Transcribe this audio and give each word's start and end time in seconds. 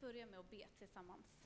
börja 0.00 0.26
med 0.26 0.38
att 0.38 0.50
be 0.50 0.66
tillsammans. 0.78 1.40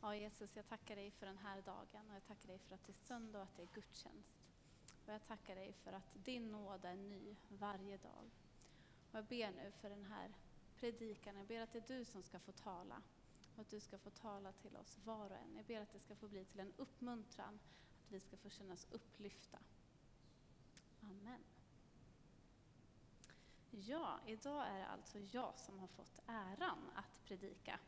Ja, 0.00 0.16
Jesus, 0.16 0.56
jag 0.56 0.68
tackar 0.68 0.96
dig 0.96 1.10
för 1.10 1.26
den 1.26 1.38
här 1.38 1.62
dagen 1.62 2.08
och 2.08 2.14
jag 2.14 2.26
tackar 2.26 2.48
dig 2.48 2.58
för 2.58 2.74
att 2.74 2.84
det 2.84 2.92
är 2.92 3.06
söndag 3.06 3.38
och 3.38 3.44
att 3.44 3.56
det 3.56 3.62
är 3.62 3.68
gudstjänst. 3.74 4.36
Och 5.06 5.12
jag 5.12 5.26
tackar 5.26 5.54
dig 5.54 5.72
för 5.72 5.92
att 5.92 6.24
din 6.24 6.50
nåd 6.50 6.84
är 6.84 6.96
ny 6.96 7.36
varje 7.48 7.96
dag. 7.96 8.30
Och 9.10 9.18
jag 9.18 9.24
ber 9.24 9.50
nu 9.50 9.72
för 9.80 9.90
den 9.90 10.04
här 10.04 10.34
predikan, 10.76 11.36
jag 11.36 11.46
ber 11.46 11.60
att 11.60 11.72
det 11.72 11.78
är 11.78 11.98
du 11.98 12.04
som 12.04 12.22
ska 12.22 12.38
få 12.38 12.52
tala 12.52 13.02
och 13.54 13.60
att 13.60 13.70
du 13.70 13.80
ska 13.80 13.98
få 13.98 14.10
tala 14.10 14.52
till 14.52 14.76
oss 14.76 14.98
var 15.04 15.30
och 15.30 15.36
en. 15.36 15.56
Jag 15.56 15.64
ber 15.64 15.80
att 15.80 15.92
det 15.92 15.98
ska 15.98 16.16
få 16.16 16.28
bli 16.28 16.44
till 16.44 16.60
en 16.60 16.72
uppmuntran, 16.76 17.58
att 18.04 18.12
vi 18.12 18.20
ska 18.20 18.36
få 18.36 18.50
känna 18.50 18.74
oss 18.74 18.86
upplyfta. 18.90 19.58
Amen. 21.00 21.44
Ja, 23.70 24.20
idag 24.26 24.66
är 24.68 24.78
det 24.78 24.86
alltså 24.86 25.18
jag 25.18 25.58
som 25.58 25.78
har 25.78 25.86
fått 25.86 26.20
äran 26.26 26.90
att 26.94 27.24
predika. 27.24 27.78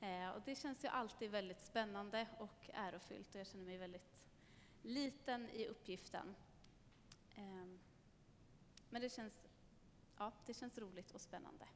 Eh, 0.00 0.28
och 0.28 0.42
det 0.44 0.54
känns 0.54 0.84
ju 0.84 0.88
alltid 0.88 1.30
väldigt 1.30 1.60
spännande 1.60 2.26
och 2.38 2.70
ärofyllt 2.72 3.34
och 3.34 3.40
jag 3.40 3.46
känner 3.46 3.64
mig 3.64 3.78
väldigt 3.78 4.24
liten 4.82 5.50
i 5.50 5.66
uppgiften. 5.66 6.34
Eh, 7.36 7.66
men 8.90 9.02
det 9.02 9.10
känns, 9.10 9.46
ja, 10.18 10.32
det 10.46 10.54
känns 10.54 10.78
roligt 10.78 11.10
och 11.10 11.20
spännande. 11.20 11.66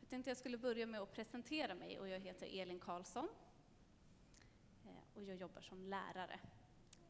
Jag 0.00 0.08
tänkte 0.08 0.30
jag 0.30 0.36
skulle 0.36 0.58
börja 0.58 0.86
med 0.86 1.00
att 1.00 1.12
presentera 1.12 1.74
mig 1.74 2.00
och 2.00 2.08
jag 2.08 2.20
heter 2.20 2.60
Elin 2.60 2.80
Karlsson 2.80 3.28
eh, 4.84 5.16
och 5.16 5.22
jag 5.22 5.36
jobbar 5.36 5.60
som 5.60 5.82
lärare 5.82 6.40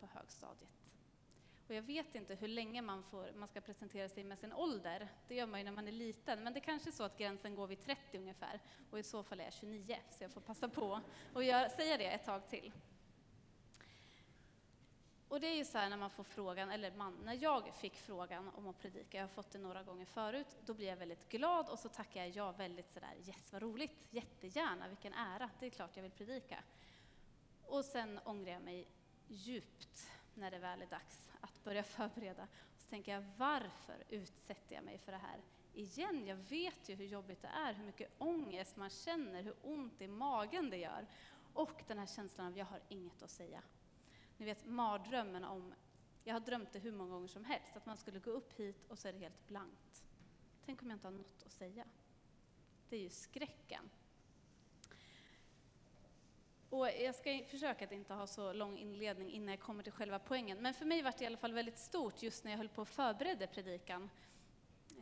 på 0.01 0.07
högstadiet. 0.07 0.88
Och 1.69 1.75
jag 1.75 1.83
vet 1.83 2.15
inte 2.15 2.35
hur 2.35 2.49
länge 2.49 2.83
man, 2.83 3.03
får, 3.03 3.33
man 3.35 3.49
ska 3.49 3.61
presentera 3.61 4.09
sig 4.09 4.25
med 4.25 4.39
sin 4.39 4.53
ålder. 4.53 5.09
Det 5.29 5.35
gör 5.35 5.47
man 5.47 5.61
ju 5.61 5.65
när 5.65 5.73
man 5.73 5.89
är 5.89 5.93
liten, 5.93 6.43
men 6.43 6.55
det 6.55 6.61
kanske 6.61 6.91
är 6.91 6.93
så 6.93 7.03
att 7.03 7.19
gränsen 7.19 7.55
går 7.55 7.67
vid 7.67 7.81
30 7.81 8.19
ungefär. 8.19 8.61
Och 8.91 8.99
i 8.99 9.03
så 9.03 9.23
fall 9.23 9.41
är 9.41 9.45
jag 9.45 9.53
29, 9.53 9.97
så 10.11 10.25
jag 10.25 10.31
får 10.31 10.41
passa 10.41 10.69
på 10.69 11.01
och 11.35 11.43
säga 11.77 11.97
det 11.99 12.05
ett 12.05 12.25
tag 12.25 12.49
till. 12.49 12.73
Och 15.29 15.41
det 15.41 15.47
är 15.47 15.55
ju 15.55 15.65
så 15.65 15.79
här 15.79 15.91
när 15.91 15.97
man 15.97 16.11
får 16.11 16.25
frågan, 16.25 16.71
eller 16.71 16.93
man, 16.93 17.17
när 17.25 17.39
jag 17.43 17.75
fick 17.75 17.97
frågan 17.97 18.49
om 18.49 18.67
att 18.67 18.79
predika, 18.79 19.19
jag 19.19 19.25
har 19.25 19.29
fått 19.29 19.51
det 19.51 19.59
några 19.59 19.83
gånger 19.83 20.05
förut, 20.05 20.57
då 20.67 20.75
blir 20.75 20.87
jag 20.89 20.97
väldigt 20.97 21.29
glad 21.29 21.69
och 21.69 21.79
så 21.79 21.89
tackar 21.89 22.21
jag 22.21 22.37
ja 22.37 22.53
väldigt 22.53 22.93
sådär, 22.93 23.15
yes 23.27 23.53
vad 23.53 23.63
roligt, 23.63 24.07
jättegärna, 24.11 24.89
vilken 24.89 25.13
ära, 25.13 25.51
det 25.61 25.67
är 25.67 25.71
klart 25.71 25.97
jag 25.97 26.03
vill 26.03 26.13
predika. 26.13 26.63
Och 27.63 27.85
sen 27.85 28.21
ångrar 28.25 28.53
jag 28.53 28.63
mig 28.63 28.87
djupt 29.27 30.11
när 30.35 30.51
det 30.51 30.59
väl 30.59 30.83
är 30.83 30.87
dags 30.87 31.31
att 31.41 31.58
börja 31.69 31.83
förbereda. 31.83 32.49
Så 32.77 32.89
tänker 32.91 33.13
jag, 33.13 33.25
varför 33.37 34.05
utsätter 34.09 34.75
jag 34.75 34.85
mig 34.85 34.99
för 34.99 35.13
det 35.13 35.19
här 35.19 35.41
igen? 35.75 36.27
Jag 36.27 36.37
vet 36.37 36.89
ju 36.89 36.95
hur 36.95 37.05
jobbigt 37.05 37.43
det 37.43 37.49
är, 37.49 37.75
hur 37.75 37.85
mycket 37.85 38.11
ångest 38.19 38.77
man 38.77 38.91
känner, 38.91 39.43
hur 39.43 39.55
ont 39.63 40.01
i 40.01 40.09
magen 40.09 40.71
det 40.71 40.77
gör. 40.77 41.07
Och 41.53 41.83
den 41.87 41.99
här 41.99 42.07
känslan 42.07 42.47
av, 42.47 42.59
jag 42.59 42.67
har 42.67 42.81
inget 42.89 43.23
att 43.23 43.31
säga. 43.31 43.63
Ni 44.37 44.45
vet 44.45 44.67
mardrömmen 44.67 45.45
om, 45.45 45.75
jag 46.25 46.35
har 46.35 46.41
drömt 46.41 46.73
det 46.73 46.79
hur 46.79 46.93
många 46.93 47.11
gånger 47.11 47.29
som 47.29 47.45
helst, 47.45 47.77
att 47.77 47.87
man 47.87 47.97
skulle 47.97 48.19
gå 48.19 48.31
upp 48.31 48.53
hit 48.53 48.87
och 48.89 48.99
så 48.99 49.09
är 49.09 49.13
det 49.13 49.19
helt 49.19 49.47
blankt. 49.47 50.05
Tänk 50.65 50.83
om 50.83 50.91
jag 50.91 50.97
inte 50.97 51.07
har 51.07 51.13
något 51.13 51.43
att 51.47 51.53
säga. 51.53 51.85
Det 52.89 52.97
är 52.97 53.01
ju 53.01 53.11
skräcken. 53.11 53.91
Och 56.79 56.89
jag 56.89 57.15
ska 57.15 57.45
försöka 57.47 57.85
att 57.85 57.93
inte 57.93 58.15
ha 58.15 58.27
så 58.27 58.53
lång 58.53 58.79
inledning 58.79 59.31
innan 59.31 59.49
jag 59.49 59.61
kommer 59.61 59.83
till 59.83 59.93
själva 59.93 60.19
poängen. 60.19 60.59
Men 60.59 60.75
för 60.75 60.85
mig 60.85 61.03
var 61.03 61.15
det 61.19 61.25
i 61.25 61.27
alla 61.27 61.37
fall 61.37 61.53
väldigt 61.53 61.79
stort 61.79 62.23
just 62.23 62.45
när 62.45 62.51
jag 62.51 62.59
höll 62.59 62.69
på 62.69 62.83
att 62.83 62.89
förbereda 62.89 63.47
predikan. 63.47 64.11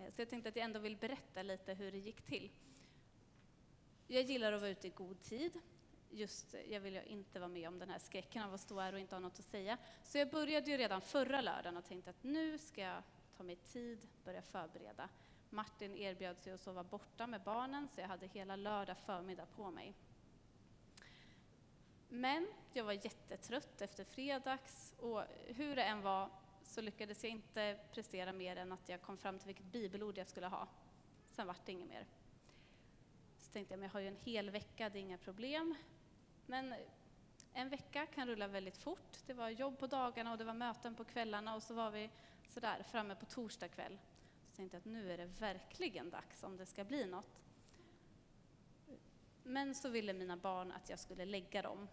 Eh, 0.00 0.12
så 0.12 0.20
jag 0.20 0.28
tänkte 0.28 0.48
att 0.48 0.56
jag 0.56 0.64
ändå 0.64 0.78
vill 0.78 0.96
berätta 0.96 1.42
lite 1.42 1.74
hur 1.74 1.92
det 1.92 1.98
gick 1.98 2.22
till. 2.22 2.50
Jag 4.06 4.22
gillar 4.22 4.52
att 4.52 4.60
vara 4.60 4.70
ute 4.70 4.86
i 4.86 4.90
god 4.90 5.20
tid. 5.20 5.60
Just, 6.10 6.54
eh, 6.54 6.72
jag 6.72 6.80
vill 6.80 6.94
ju 6.94 7.02
inte 7.04 7.38
vara 7.38 7.48
med 7.48 7.68
om 7.68 7.78
den 7.78 7.90
här 7.90 7.98
skräcken 7.98 8.42
av 8.42 8.54
att 8.54 8.60
stå 8.60 8.80
här 8.80 8.92
och 8.92 8.98
inte 8.98 9.14
ha 9.14 9.20
något 9.20 9.38
att 9.38 9.44
säga. 9.44 9.78
Så 10.02 10.18
jag 10.18 10.30
började 10.30 10.70
ju 10.70 10.76
redan 10.76 11.00
förra 11.00 11.40
lördagen 11.40 11.76
och 11.76 11.84
tänkte 11.84 12.10
att 12.10 12.22
nu 12.22 12.58
ska 12.58 12.80
jag 12.80 13.02
ta 13.36 13.42
mig 13.42 13.56
tid, 13.56 14.08
börja 14.24 14.42
förbereda. 14.42 15.08
Martin 15.50 15.96
erbjöd 15.96 16.38
sig 16.38 16.52
att 16.52 16.60
sova 16.60 16.84
borta 16.84 17.26
med 17.26 17.42
barnen, 17.42 17.88
så 17.88 18.00
jag 18.00 18.08
hade 18.08 18.26
hela 18.26 18.56
lördag 18.56 18.98
förmiddag 18.98 19.46
på 19.46 19.70
mig. 19.70 19.94
Men 22.08 22.48
jag 22.72 22.84
var 22.84 22.92
jättetrött 22.92 23.80
efter 23.80 24.04
fredags 24.04 24.94
och 24.98 25.22
hur 25.46 25.76
det 25.76 25.82
än 25.82 26.02
var 26.02 26.30
så 26.62 26.80
lyckades 26.80 27.24
jag 27.24 27.30
inte 27.30 27.78
prestera 27.92 28.32
mer 28.32 28.56
än 28.56 28.72
att 28.72 28.88
jag 28.88 29.02
kom 29.02 29.18
fram 29.18 29.38
till 29.38 29.46
vilket 29.46 29.66
bibelord 29.66 30.18
jag 30.18 30.26
skulle 30.26 30.46
ha. 30.46 30.68
Sen 31.26 31.46
vart 31.46 31.66
det 31.66 31.72
inget 31.72 31.88
mer. 31.88 32.06
Så 33.38 33.52
tänkte 33.52 33.72
jag, 33.72 33.78
men 33.78 33.86
jag 33.86 33.92
har 33.92 34.00
ju 34.00 34.08
en 34.08 34.16
hel 34.16 34.50
vecka, 34.50 34.88
det 34.88 34.98
är 34.98 35.00
inga 35.00 35.18
problem. 35.18 35.74
Men 36.46 36.74
en 37.52 37.68
vecka 37.68 38.06
kan 38.06 38.28
rulla 38.28 38.48
väldigt 38.48 38.78
fort. 38.78 39.18
Det 39.26 39.34
var 39.34 39.48
jobb 39.48 39.78
på 39.78 39.86
dagarna 39.86 40.32
och 40.32 40.38
det 40.38 40.44
var 40.44 40.54
möten 40.54 40.94
på 40.94 41.04
kvällarna 41.04 41.54
och 41.54 41.62
så 41.62 41.74
var 41.74 41.90
vi 41.90 42.10
sådär 42.48 42.82
framme 42.82 43.14
på 43.14 43.26
torsdag 43.26 43.68
kväll. 43.68 43.98
Så 44.50 44.56
tänkte 44.56 44.76
jag 44.76 44.80
att 44.80 44.84
nu 44.84 45.12
är 45.12 45.18
det 45.18 45.26
verkligen 45.26 46.10
dags 46.10 46.42
om 46.42 46.56
det 46.56 46.66
ska 46.66 46.84
bli 46.84 47.06
något. 47.06 47.45
Men 49.48 49.74
så 49.74 49.88
ville 49.88 50.12
mina 50.12 50.36
barn 50.36 50.72
att 50.72 50.90
jag 50.90 50.98
skulle 50.98 51.24
lägga 51.24 51.62
dem 51.62 51.88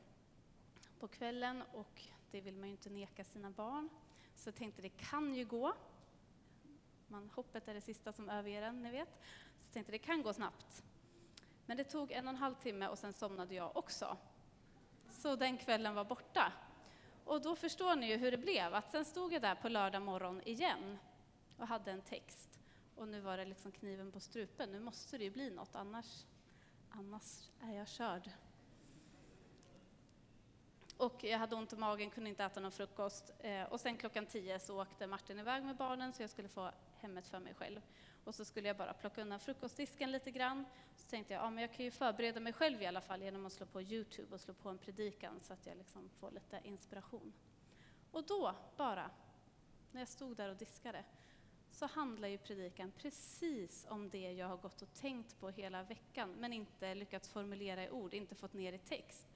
på 0.99 1.07
kvällen 1.07 1.63
och 1.73 2.01
det 2.31 2.41
vill 2.41 2.55
man 2.55 2.67
ju 2.67 2.71
inte 2.71 2.89
neka 2.89 3.23
sina 3.23 3.51
barn. 3.51 3.89
Så 4.35 4.47
jag 4.47 4.55
tänkte 4.55 4.81
det 4.81 4.89
kan 4.89 5.35
ju 5.35 5.45
gå. 5.45 5.73
Man, 7.07 7.29
hoppet 7.35 7.67
är 7.67 7.73
det 7.73 7.81
sista 7.81 8.13
som 8.13 8.29
överger 8.29 8.61
en, 8.61 8.81
ni 8.81 8.91
vet. 8.91 9.09
Så 9.57 9.65
jag 9.65 9.73
tänkte 9.73 9.91
det 9.91 9.97
kan 9.97 10.23
gå 10.23 10.33
snabbt. 10.33 10.83
Men 11.65 11.77
det 11.77 11.83
tog 11.83 12.11
en 12.11 12.27
och 12.27 12.33
en 12.33 12.39
halv 12.39 12.55
timme 12.55 12.87
och 12.87 12.99
sen 12.99 13.13
somnade 13.13 13.55
jag 13.55 13.77
också. 13.77 14.17
Så 15.09 15.35
den 15.35 15.57
kvällen 15.57 15.95
var 15.95 16.05
borta. 16.05 16.53
Och 17.25 17.41
då 17.41 17.55
förstår 17.55 17.95
ni 17.95 18.07
ju 18.07 18.17
hur 18.17 18.31
det 18.31 18.37
blev, 18.37 18.73
att 18.73 18.91
sen 18.91 19.05
stod 19.05 19.33
jag 19.33 19.41
där 19.41 19.55
på 19.55 19.69
lördag 19.69 20.01
morgon 20.01 20.41
igen 20.45 20.97
och 21.57 21.67
hade 21.67 21.91
en 21.91 22.01
text. 22.01 22.59
Och 22.95 23.07
nu 23.07 23.19
var 23.19 23.37
det 23.37 23.45
liksom 23.45 23.71
kniven 23.71 24.11
på 24.11 24.19
strupen, 24.19 24.71
nu 24.71 24.79
måste 24.79 25.17
det 25.17 25.23
ju 25.23 25.31
bli 25.31 25.49
något, 25.49 25.75
annars 25.75 26.25
annars 26.93 27.49
är 27.61 27.77
jag 27.77 27.87
körd. 27.87 28.29
Och 30.97 31.23
jag 31.23 31.39
hade 31.39 31.55
ont 31.55 31.73
i 31.73 31.75
magen, 31.75 32.09
kunde 32.09 32.29
inte 32.29 32.43
äta 32.43 32.59
någon 32.59 32.71
frukost. 32.71 33.31
Eh, 33.39 33.63
och 33.63 33.79
sen 33.79 33.97
klockan 33.97 34.25
tio 34.25 34.59
så 34.59 34.81
åkte 34.81 35.07
Martin 35.07 35.39
iväg 35.39 35.63
med 35.63 35.75
barnen 35.75 36.13
så 36.13 36.23
jag 36.23 36.29
skulle 36.29 36.47
få 36.47 36.71
hemmet 36.97 37.27
för 37.27 37.39
mig 37.39 37.53
själv. 37.53 37.81
Och 38.23 38.35
så 38.35 38.45
skulle 38.45 38.67
jag 38.67 38.77
bara 38.77 38.93
plocka 38.93 39.21
undan 39.21 39.39
frukostdisken 39.39 40.11
lite 40.11 40.31
grann. 40.31 40.65
Så 40.95 41.09
tänkte 41.09 41.33
jag, 41.33 41.43
ja 41.43 41.49
men 41.49 41.61
jag 41.61 41.73
kan 41.73 41.85
ju 41.85 41.91
förbereda 41.91 42.39
mig 42.39 42.53
själv 42.53 42.81
i 42.81 42.85
alla 42.85 43.01
fall 43.01 43.21
genom 43.21 43.45
att 43.45 43.53
slå 43.53 43.65
på 43.65 43.81
Youtube 43.81 44.33
och 44.33 44.41
slå 44.41 44.53
på 44.53 44.69
en 44.69 44.77
predikan 44.77 45.39
så 45.41 45.53
att 45.53 45.65
jag 45.65 45.77
liksom 45.77 46.09
får 46.09 46.31
lite 46.31 46.61
inspiration. 46.63 47.33
Och 48.11 48.23
då, 48.23 48.55
bara, 48.77 49.09
när 49.91 50.01
jag 50.01 50.07
stod 50.07 50.37
där 50.37 50.49
och 50.49 50.55
diskade, 50.55 51.03
så 51.73 51.85
handlar 51.85 52.27
ju 52.27 52.37
predikan 52.37 52.91
precis 52.97 53.85
om 53.89 54.09
det 54.09 54.31
jag 54.31 54.47
har 54.47 54.57
gått 54.57 54.81
och 54.81 54.93
tänkt 54.93 55.39
på 55.39 55.49
hela 55.49 55.83
veckan, 55.83 56.35
men 56.39 56.53
inte 56.53 56.95
lyckats 56.95 57.29
formulera 57.29 57.83
i 57.83 57.89
ord, 57.89 58.13
inte 58.13 58.35
fått 58.35 58.53
ner 58.53 58.73
i 58.73 58.77
text. 58.77 59.27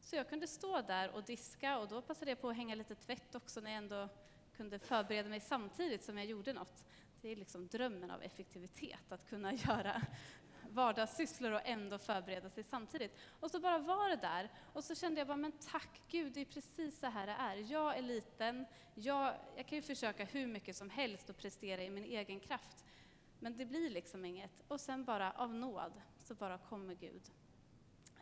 Så 0.00 0.16
jag 0.16 0.28
kunde 0.28 0.46
stå 0.46 0.80
där 0.80 1.10
och 1.10 1.24
diska 1.24 1.78
och 1.78 1.88
då 1.88 2.02
passade 2.02 2.30
jag 2.30 2.40
på 2.40 2.48
att 2.48 2.56
hänga 2.56 2.74
lite 2.74 2.94
tvätt 2.94 3.34
också 3.34 3.60
när 3.60 3.70
jag 3.70 3.78
ändå 3.78 4.08
kunde 4.56 4.78
förbereda 4.78 5.28
mig 5.28 5.40
samtidigt 5.40 6.04
som 6.04 6.18
jag 6.18 6.26
gjorde 6.26 6.52
något. 6.52 6.84
Det 7.20 7.28
är 7.28 7.36
liksom 7.36 7.66
drömmen 7.66 8.10
av 8.10 8.22
effektivitet, 8.22 9.12
att 9.12 9.28
kunna 9.28 9.52
göra 9.54 10.02
vardagssysslor 10.76 11.52
och 11.52 11.60
ändå 11.64 11.98
förbereda 11.98 12.50
sig 12.50 12.62
samtidigt. 12.62 13.16
Och 13.40 13.50
så 13.50 13.60
bara 13.60 13.78
var 13.78 14.08
det 14.08 14.16
där. 14.16 14.50
Och 14.72 14.84
så 14.84 14.94
kände 14.94 15.20
jag 15.20 15.26
bara, 15.26 15.36
men 15.36 15.52
tack 15.52 16.02
Gud, 16.08 16.32
det 16.32 16.40
är 16.40 16.44
precis 16.44 17.00
så 17.00 17.06
här 17.06 17.26
det 17.26 17.32
är. 17.32 17.72
Jag 17.72 17.98
är 17.98 18.02
liten, 18.02 18.66
jag, 18.94 19.34
jag 19.56 19.66
kan 19.66 19.76
ju 19.76 19.82
försöka 19.82 20.24
hur 20.24 20.46
mycket 20.46 20.76
som 20.76 20.90
helst 20.90 21.30
och 21.30 21.36
prestera 21.36 21.82
i 21.82 21.90
min 21.90 22.04
egen 22.04 22.40
kraft. 22.40 22.84
Men 23.38 23.56
det 23.56 23.66
blir 23.66 23.90
liksom 23.90 24.24
inget. 24.24 24.62
Och 24.68 24.80
sen 24.80 25.04
bara 25.04 25.32
av 25.32 25.54
nåd 25.54 25.92
så 26.18 26.34
bara 26.34 26.58
kommer 26.58 26.94
Gud. 26.94 27.22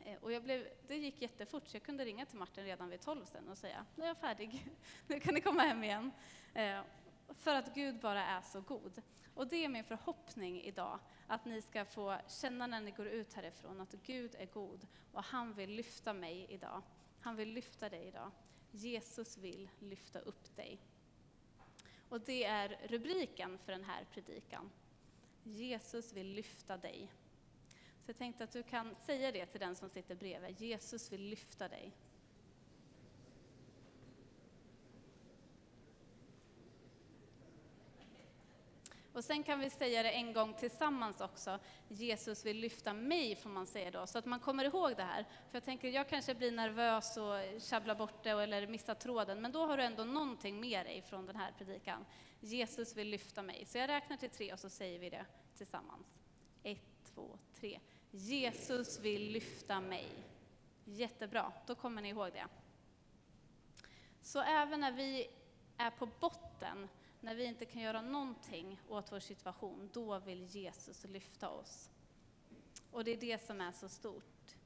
Eh, 0.05 0.17
och 0.21 0.33
jag 0.33 0.43
blev, 0.43 0.69
det 0.87 0.97
gick 0.97 1.23
jättefort, 1.23 1.69
så 1.69 1.77
jag 1.77 1.83
kunde 1.83 2.05
ringa 2.05 2.27
till 2.27 2.39
Martin 2.39 2.65
redan 2.65 2.91
vid 2.91 3.01
tolv 3.01 3.25
sen 3.25 3.49
och 3.49 3.59
säga, 3.59 3.87
nu 3.97 4.05
är 4.05 4.09
jag 4.09 4.17
färdig, 4.17 4.67
nu 5.07 5.21
kan 5.21 5.35
ni 5.35 5.41
komma 5.41 5.63
hem 5.63 5.85
igen. 5.85 6.11
Eh, 6.55 6.81
för 7.29 7.55
att 7.55 7.75
Gud 7.75 8.01
bara 8.01 8.25
är 8.25 8.43
så 8.43 8.61
god. 8.61 9.03
Och 9.35 9.49
det 9.49 9.65
är 9.65 9.69
min 9.69 9.85
förhoppning 9.85 10.63
idag, 10.63 10.99
att 11.27 11.45
ni 11.45 11.63
ska 11.63 11.85
få 11.85 12.17
känna 12.29 12.67
när 12.67 12.81
ni 12.81 12.91
går 12.91 13.07
ut 13.07 13.33
härifrån 13.33 13.81
att 13.81 13.93
Gud 13.93 14.35
är 14.39 14.47
god 14.47 14.87
och 15.13 15.25
han 15.25 15.55
vill 15.55 15.71
lyfta 15.71 16.13
mig 16.13 16.47
idag. 16.49 16.83
Han 17.21 17.37
vill 17.37 17.49
lyfta 17.53 17.89
dig 17.89 18.07
idag. 18.09 18.31
Jesus 18.71 19.39
vill 19.39 19.69
lyfta 19.79 20.19
upp 20.19 20.57
dig. 20.57 20.79
Och 22.09 22.21
det 22.21 22.45
är 22.45 22.81
rubriken 22.89 23.59
för 23.59 23.73
den 23.73 23.85
här 23.85 24.07
predikan. 24.13 24.71
Jesus 25.43 26.13
vill 26.13 26.33
lyfta 26.33 26.77
dig. 26.77 27.13
Så 28.05 28.11
jag 28.11 28.17
tänkte 28.17 28.45
att 28.45 28.53
du 28.53 28.63
kan 28.63 28.95
säga 28.95 29.33
det 29.33 29.47
till 29.47 29.61
den 29.61 29.77
som 29.77 29.89
sitter 29.89 30.15
bredvid. 30.15 30.61
Jesus 30.61 31.13
vill 31.13 31.23
lyfta 31.23 31.69
dig. 31.69 31.93
Och 39.15 39.25
sen 39.25 39.43
kan 39.43 39.61
vi 39.61 39.71
säga 39.71 40.03
det 40.03 40.11
en 40.11 40.33
gång 40.33 40.55
tillsammans 40.55 41.21
också. 41.21 41.59
Jesus 41.89 42.47
vill 42.47 42.57
lyfta 42.57 42.93
mig, 42.93 43.37
får 43.37 43.51
man 43.51 43.67
säga 43.67 43.91
då, 43.91 44.07
så 44.07 44.19
att 44.19 44.25
man 44.25 44.41
kommer 44.41 44.65
ihåg 44.65 44.97
det 44.97 45.03
här. 45.03 45.23
För 45.23 45.57
jag 45.57 45.65
tänker, 45.65 45.89
jag 45.89 46.09
kanske 46.09 46.35
blir 46.35 46.53
nervös 46.53 47.17
och 47.17 47.61
tjabblar 47.61 47.95
bort 47.95 48.23
det 48.23 48.31
eller 48.31 48.67
missar 48.67 48.95
tråden, 48.95 49.41
men 49.41 49.53
då 49.53 49.67
har 49.67 49.77
du 49.77 49.83
ändå 49.83 50.05
någonting 50.05 50.61
med 50.61 50.87
dig 50.87 51.03
från 51.03 51.27
den 51.27 51.37
här 51.37 51.53
predikan. 51.59 52.05
Jesus 52.41 52.97
vill 52.97 53.09
lyfta 53.09 53.43
mig. 53.43 53.65
Så 53.67 53.79
jag 53.79 53.89
räknar 53.89 54.17
till 54.17 54.31
tre 54.31 54.53
och 54.53 54.61
så 54.61 54.71
säger 54.71 54.99
vi 54.99 55.11
det 55.11 55.25
tillsammans. 55.57 56.21
Ett, 56.63 57.13
två, 57.15 57.39
tre. 57.55 57.81
Jesus 58.11 59.01
vill 59.01 59.33
lyfta 59.33 59.81
mig. 59.81 60.07
Jättebra, 60.85 61.53
då 61.67 61.75
kommer 61.75 62.03
ni 62.03 62.09
ihåg 62.09 62.33
det. 62.33 62.47
Så 64.23 64.41
även 64.41 64.81
när 64.81 64.93
vi 64.93 65.31
är 65.77 65.91
på 65.91 66.07
botten, 66.07 66.89
när 67.25 67.35
vi 67.35 67.45
inte 67.45 67.65
kan 67.65 67.83
göra 67.83 68.03
någonting 68.03 68.81
åt 68.89 69.13
vår 69.13 69.21
situation, 69.21 69.91
då 69.93 70.19
vill 70.19 70.45
Jesus 70.45 71.05
lyfta 71.05 71.51
oss. 71.51 71.91
Och 72.91 73.05
det 73.05 73.11
är 73.11 73.17
det 73.17 73.47
som 73.47 73.61
är 73.61 73.73
så 73.73 73.89
stort. 73.89 74.57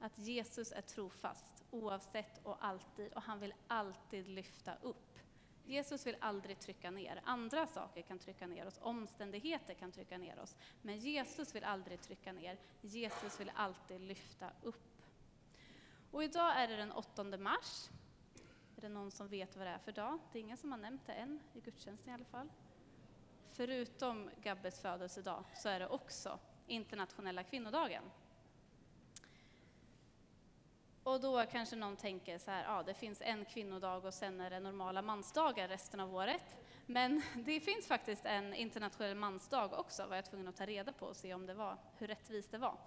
Att 0.00 0.18
Jesus 0.18 0.72
är 0.72 0.80
trofast 0.80 1.64
oavsett 1.70 2.40
och 2.42 2.64
alltid 2.64 3.12
och 3.12 3.22
han 3.22 3.40
vill 3.40 3.54
alltid 3.66 4.28
lyfta 4.28 4.74
upp. 4.82 5.18
Jesus 5.64 6.06
vill 6.06 6.16
aldrig 6.20 6.58
trycka 6.58 6.90
ner. 6.90 7.20
Andra 7.24 7.66
saker 7.66 8.02
kan 8.02 8.18
trycka 8.18 8.46
ner 8.46 8.66
oss, 8.66 8.78
omständigheter 8.82 9.74
kan 9.74 9.92
trycka 9.92 10.18
ner 10.18 10.38
oss. 10.38 10.56
Men 10.82 10.98
Jesus 10.98 11.54
vill 11.54 11.64
aldrig 11.64 12.00
trycka 12.00 12.32
ner. 12.32 12.58
Jesus 12.80 13.40
vill 13.40 13.52
alltid 13.54 14.00
lyfta 14.00 14.50
upp. 14.62 15.02
Och 16.10 16.24
idag 16.24 16.60
är 16.60 16.68
det 16.68 16.76
den 16.76 16.92
8 16.92 17.24
mars. 17.24 17.90
Är 18.76 18.80
det 18.80 18.88
någon 18.88 19.10
som 19.10 19.28
vet 19.28 19.56
vad 19.56 19.66
det 19.66 19.70
är 19.70 19.78
för 19.78 19.92
dag? 19.92 20.18
Det 20.32 20.38
är 20.38 20.40
ingen 20.40 20.56
som 20.56 20.70
har 20.70 20.78
nämnt 20.78 21.06
det 21.06 21.12
än, 21.12 21.40
i 21.52 21.60
gudstjänsten 21.60 22.10
i 22.10 22.14
alla 22.14 22.24
fall. 22.24 22.48
Förutom 23.48 24.30
Gabbes 24.42 24.80
födelsedag 24.80 25.44
så 25.54 25.68
är 25.68 25.80
det 25.80 25.88
också 25.88 26.38
internationella 26.66 27.42
kvinnodagen. 27.42 28.02
Och 31.02 31.20
då 31.20 31.44
kanske 31.50 31.76
någon 31.76 31.96
tänker 31.96 32.38
så 32.38 32.50
här, 32.50 32.64
ja 32.64 32.82
det 32.82 32.94
finns 32.94 33.22
en 33.22 33.44
kvinnodag 33.44 34.04
och 34.04 34.14
sen 34.14 34.40
är 34.40 34.50
det 34.50 34.60
normala 34.60 35.02
mansdagar 35.02 35.68
resten 35.68 36.00
av 36.00 36.14
året. 36.14 36.56
Men 36.86 37.22
det 37.34 37.60
finns 37.60 37.86
faktiskt 37.86 38.24
en 38.24 38.54
internationell 38.54 39.16
mansdag 39.16 39.72
också, 39.72 40.06
var 40.06 40.16
jag 40.16 40.24
tvungen 40.24 40.48
att 40.48 40.56
ta 40.56 40.66
reda 40.66 40.92
på 40.92 41.06
och 41.06 41.16
se 41.16 41.34
om 41.34 41.46
det 41.46 41.54
var, 41.54 41.76
hur 41.98 42.06
rättvist 42.06 42.50
det 42.50 42.58
var. 42.58 42.78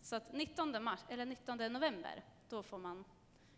Så 0.00 0.16
att 0.16 0.32
19, 0.32 0.84
mars, 0.84 1.00
eller 1.08 1.26
19 1.26 1.58
november, 1.58 2.24
då 2.48 2.62
får 2.62 2.78
man 2.78 3.04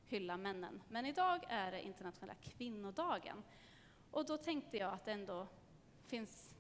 hylla 0.09 0.37
männen. 0.37 0.83
Men 0.89 1.07
idag 1.07 1.45
är 1.49 1.71
det 1.71 1.83
internationella 1.83 2.35
kvinnodagen. 2.35 3.43
Och 4.11 4.27
då 4.27 4.37
tänkte 4.37 4.77
jag 4.77 4.93
att 4.93 5.05
det 5.05 5.13
ändå 5.13 5.47
finns 6.07 6.51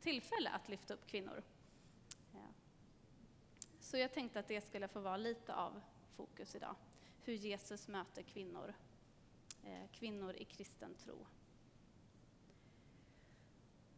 tillfälle 0.00 0.50
att 0.50 0.68
lyfta 0.68 0.94
upp 0.94 1.06
kvinnor. 1.06 1.42
Så 3.84 3.96
jag 3.98 4.12
tänkte 4.12 4.40
att 4.40 4.48
det 4.48 4.60
skulle 4.60 4.88
få 4.88 5.00
vara 5.00 5.16
lite 5.16 5.54
av 5.54 5.80
fokus 6.16 6.54
idag. 6.54 6.74
Hur 7.24 7.34
Jesus 7.34 7.88
möter 7.88 8.22
kvinnor, 8.22 8.74
eh, 9.64 9.90
kvinnor 9.92 10.34
i 10.34 10.44
kristen 10.44 10.94
tro. 10.94 11.26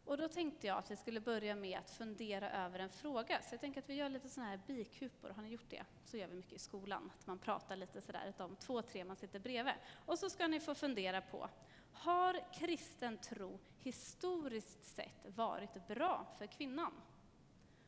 Och 0.07 0.17
då 0.17 0.27
tänkte 0.27 0.67
jag 0.67 0.77
att 0.77 0.91
vi 0.91 0.95
skulle 0.95 1.19
börja 1.19 1.55
med 1.55 1.79
att 1.79 1.89
fundera 1.89 2.51
över 2.65 2.79
en 2.79 2.89
fråga. 2.89 3.41
Så 3.41 3.53
jag 3.53 3.61
tänker 3.61 3.81
att 3.81 3.89
vi 3.89 3.93
gör 3.93 4.09
lite 4.09 4.29
sådana 4.29 4.49
här 4.49 4.59
bikupor. 4.67 5.29
Har 5.29 5.43
ni 5.43 5.49
gjort 5.49 5.69
det? 5.69 5.83
Så 6.05 6.17
gör 6.17 6.27
vi 6.27 6.35
mycket 6.35 6.53
i 6.53 6.59
skolan. 6.59 7.11
Att 7.19 7.27
man 7.27 7.39
pratar 7.39 7.75
lite 7.75 8.01
sådär, 8.01 8.33
de 8.37 8.55
två, 8.55 8.81
tre 8.81 9.05
man 9.05 9.15
sitter 9.15 9.39
bredvid. 9.39 9.73
Och 10.05 10.19
så 10.19 10.29
ska 10.29 10.47
ni 10.47 10.59
få 10.59 10.75
fundera 10.75 11.21
på, 11.21 11.49
har 11.91 12.53
kristen 12.53 13.17
tro 13.17 13.59
historiskt 13.79 14.85
sett 14.85 15.25
varit 15.35 15.87
bra 15.87 16.25
för 16.37 16.45
kvinnan? 16.45 16.93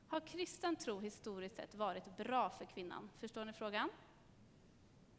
Har 0.07 0.19
kristen 0.19 0.75
tro 0.75 0.99
historiskt 0.99 1.55
sett 1.55 1.75
varit 1.75 2.17
bra 2.17 2.49
för 2.49 2.65
kvinnan? 2.65 3.09
Förstår 3.19 3.45
ni 3.45 3.53
frågan? 3.53 3.89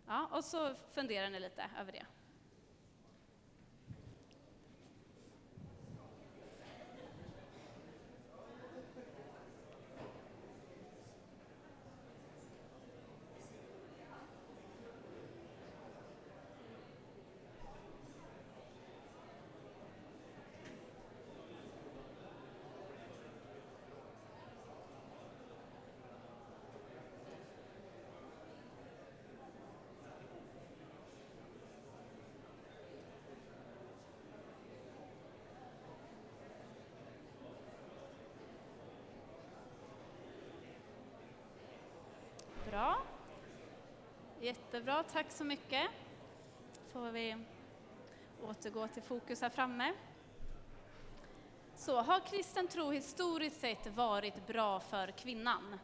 Ja, 0.06 0.28
och 0.32 0.44
så 0.44 0.74
funderar 0.74 1.30
ni 1.30 1.40
lite 1.40 1.70
över 1.80 1.92
det. 1.92 2.06
Bra. 42.70 43.02
Jättebra, 44.40 45.02
tack 45.02 45.30
så 45.30 45.44
mycket. 45.44 45.90
får 46.92 47.10
vi 47.10 47.36
återgå 48.42 48.88
till 48.88 49.02
fokus 49.02 49.40
här 49.40 49.50
framme. 49.50 49.94
Så, 51.76 52.00
har 52.00 52.20
kristen 52.20 52.68
tro 52.68 52.90
historiskt 52.90 53.60
sett 53.60 53.86
varit 53.86 54.46
bra 54.46 54.80
för 54.80 55.10
kvinnan? 55.10 55.78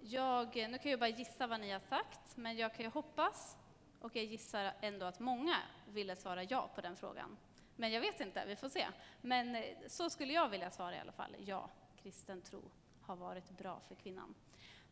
Jag, 0.00 0.56
nu 0.56 0.78
kan 0.78 0.90
jag 0.90 1.00
bara 1.00 1.08
gissa 1.08 1.46
vad 1.46 1.60
ni 1.60 1.70
har 1.70 1.80
sagt, 1.80 2.36
men 2.36 2.56
jag 2.56 2.74
kan 2.74 2.84
ju 2.84 2.90
hoppas, 2.90 3.56
och 4.00 4.16
jag 4.16 4.24
gissar 4.24 4.72
ändå 4.80 5.06
att 5.06 5.20
många 5.20 5.56
ville 5.88 6.16
svara 6.16 6.42
ja 6.42 6.70
på 6.74 6.80
den 6.80 6.96
frågan. 6.96 7.36
Men 7.76 7.92
jag 7.92 8.00
vet 8.00 8.20
inte, 8.20 8.44
vi 8.46 8.56
får 8.56 8.68
se. 8.68 8.86
Men 9.20 9.56
eh, 9.56 9.64
så 9.86 10.10
skulle 10.10 10.32
jag 10.32 10.48
vilja 10.48 10.70
svara 10.70 10.96
i 10.96 11.00
alla 11.00 11.12
fall. 11.12 11.36
Ja, 11.38 11.70
kristen 12.02 12.42
tro 12.42 12.62
har 13.02 13.16
varit 13.16 13.50
bra 13.50 13.80
för 13.88 13.94
kvinnan. 13.94 14.34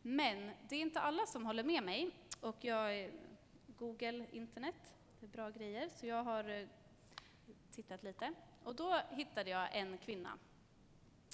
Men 0.05 0.51
det 0.69 0.75
är 0.75 0.81
inte 0.81 0.99
alla 0.99 1.25
som 1.25 1.45
håller 1.45 1.63
med 1.63 1.83
mig. 1.83 2.11
Och 2.39 2.55
jag, 2.59 3.03
eh, 3.03 3.11
Google, 3.77 4.25
internet, 4.31 4.93
det 5.19 5.25
är 5.25 5.29
bra 5.29 5.49
grejer. 5.49 5.89
Så 5.89 6.05
jag 6.05 6.23
har 6.23 6.49
eh, 6.49 6.67
tittat 7.71 8.03
lite. 8.03 8.33
Och 8.63 8.75
då 8.75 9.01
hittade 9.09 9.49
jag 9.49 9.75
en 9.75 9.97
kvinna 9.97 10.37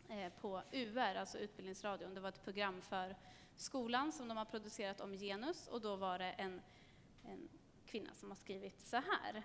eh, 0.10 0.34
på 0.42 0.62
UR, 0.72 0.98
alltså 1.00 1.38
Utbildningsradion. 1.38 2.14
Det 2.14 2.22
var 2.22 2.30
ett 2.30 2.44
program 2.44 2.82
för 2.82 3.16
skolan 3.56 4.12
som 4.12 4.28
de 4.28 4.38
har 4.38 4.46
producerat 4.46 5.02
om 5.02 5.14
genus. 5.14 5.68
Och 5.68 5.82
då 5.82 5.96
var 5.96 6.20
det 6.20 6.32
en, 6.32 6.62
en 7.26 7.50
kvinna 7.86 8.14
som 8.14 8.30
har 8.30 8.36
skrivit 8.36 8.88
så 8.88 8.98
här. 8.98 9.44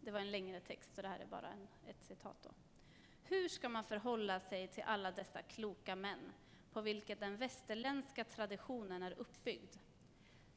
Det 0.00 0.10
var 0.10 0.20
en 0.20 0.30
längre 0.30 0.60
text, 0.60 0.94
så 0.94 1.02
det 1.02 1.08
här 1.08 1.20
är 1.20 1.26
bara 1.26 1.48
en, 1.48 1.68
ett 1.86 2.04
citat. 2.04 2.36
Då. 2.42 2.50
Hur 3.24 3.48
ska 3.48 3.68
man 3.68 3.84
förhålla 3.84 4.40
sig 4.40 4.68
till 4.68 4.84
alla 4.86 5.12
dessa 5.12 5.42
kloka 5.42 5.96
män 5.96 6.32
på 6.72 6.80
vilket 6.80 7.20
den 7.20 7.36
västerländska 7.36 8.24
traditionen 8.24 9.02
är 9.02 9.14
uppbyggd. 9.18 9.76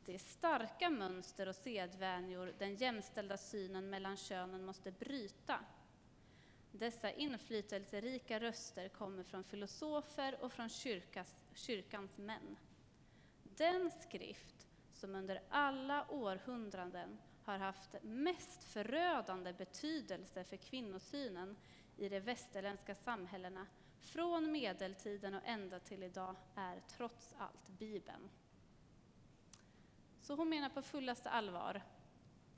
Det 0.06 0.14
är 0.14 0.20
starka 0.20 0.90
mönster 0.90 1.48
och 1.48 1.56
sedvänjor 1.56 2.54
den 2.60 2.76
jämställda 2.76 3.38
synen 3.38 3.90
mellan 3.90 4.18
könen 4.18 4.66
måste 4.66 4.92
bryta. 4.92 5.60
Dessa 6.72 7.12
inflytelserika 7.12 8.40
röster 8.40 8.90
kommer 8.90 9.24
från 9.24 9.44
filosofer 9.44 10.44
och 10.44 10.54
från 10.54 10.70
kyrkas, 10.70 11.44
kyrkans 11.54 12.18
män. 12.18 12.58
Den 13.44 13.92
skrift 13.92 14.68
som 14.94 15.16
under 15.16 15.42
alla 15.50 16.06
århundraden 16.10 17.18
har 17.44 17.58
haft 17.58 17.96
mest 18.02 18.64
förödande 18.64 19.54
betydelse 19.54 20.44
för 20.44 20.58
kvinnosynen 20.58 21.56
i 21.98 22.10
de 22.10 22.20
västerländska 22.20 22.96
samhällena 22.96 23.68
från 24.02 24.52
medeltiden 24.52 25.34
och 25.34 25.42
ända 25.46 25.80
till 25.80 26.04
idag 26.04 26.36
är 26.56 26.82
trots 26.88 27.34
allt 27.38 27.70
Bibeln. 27.70 28.30
Så 30.22 30.36
hon 30.36 30.50
menar 30.50 30.70
på 30.70 30.82
fullaste 30.82 31.30
allvar 31.30 31.82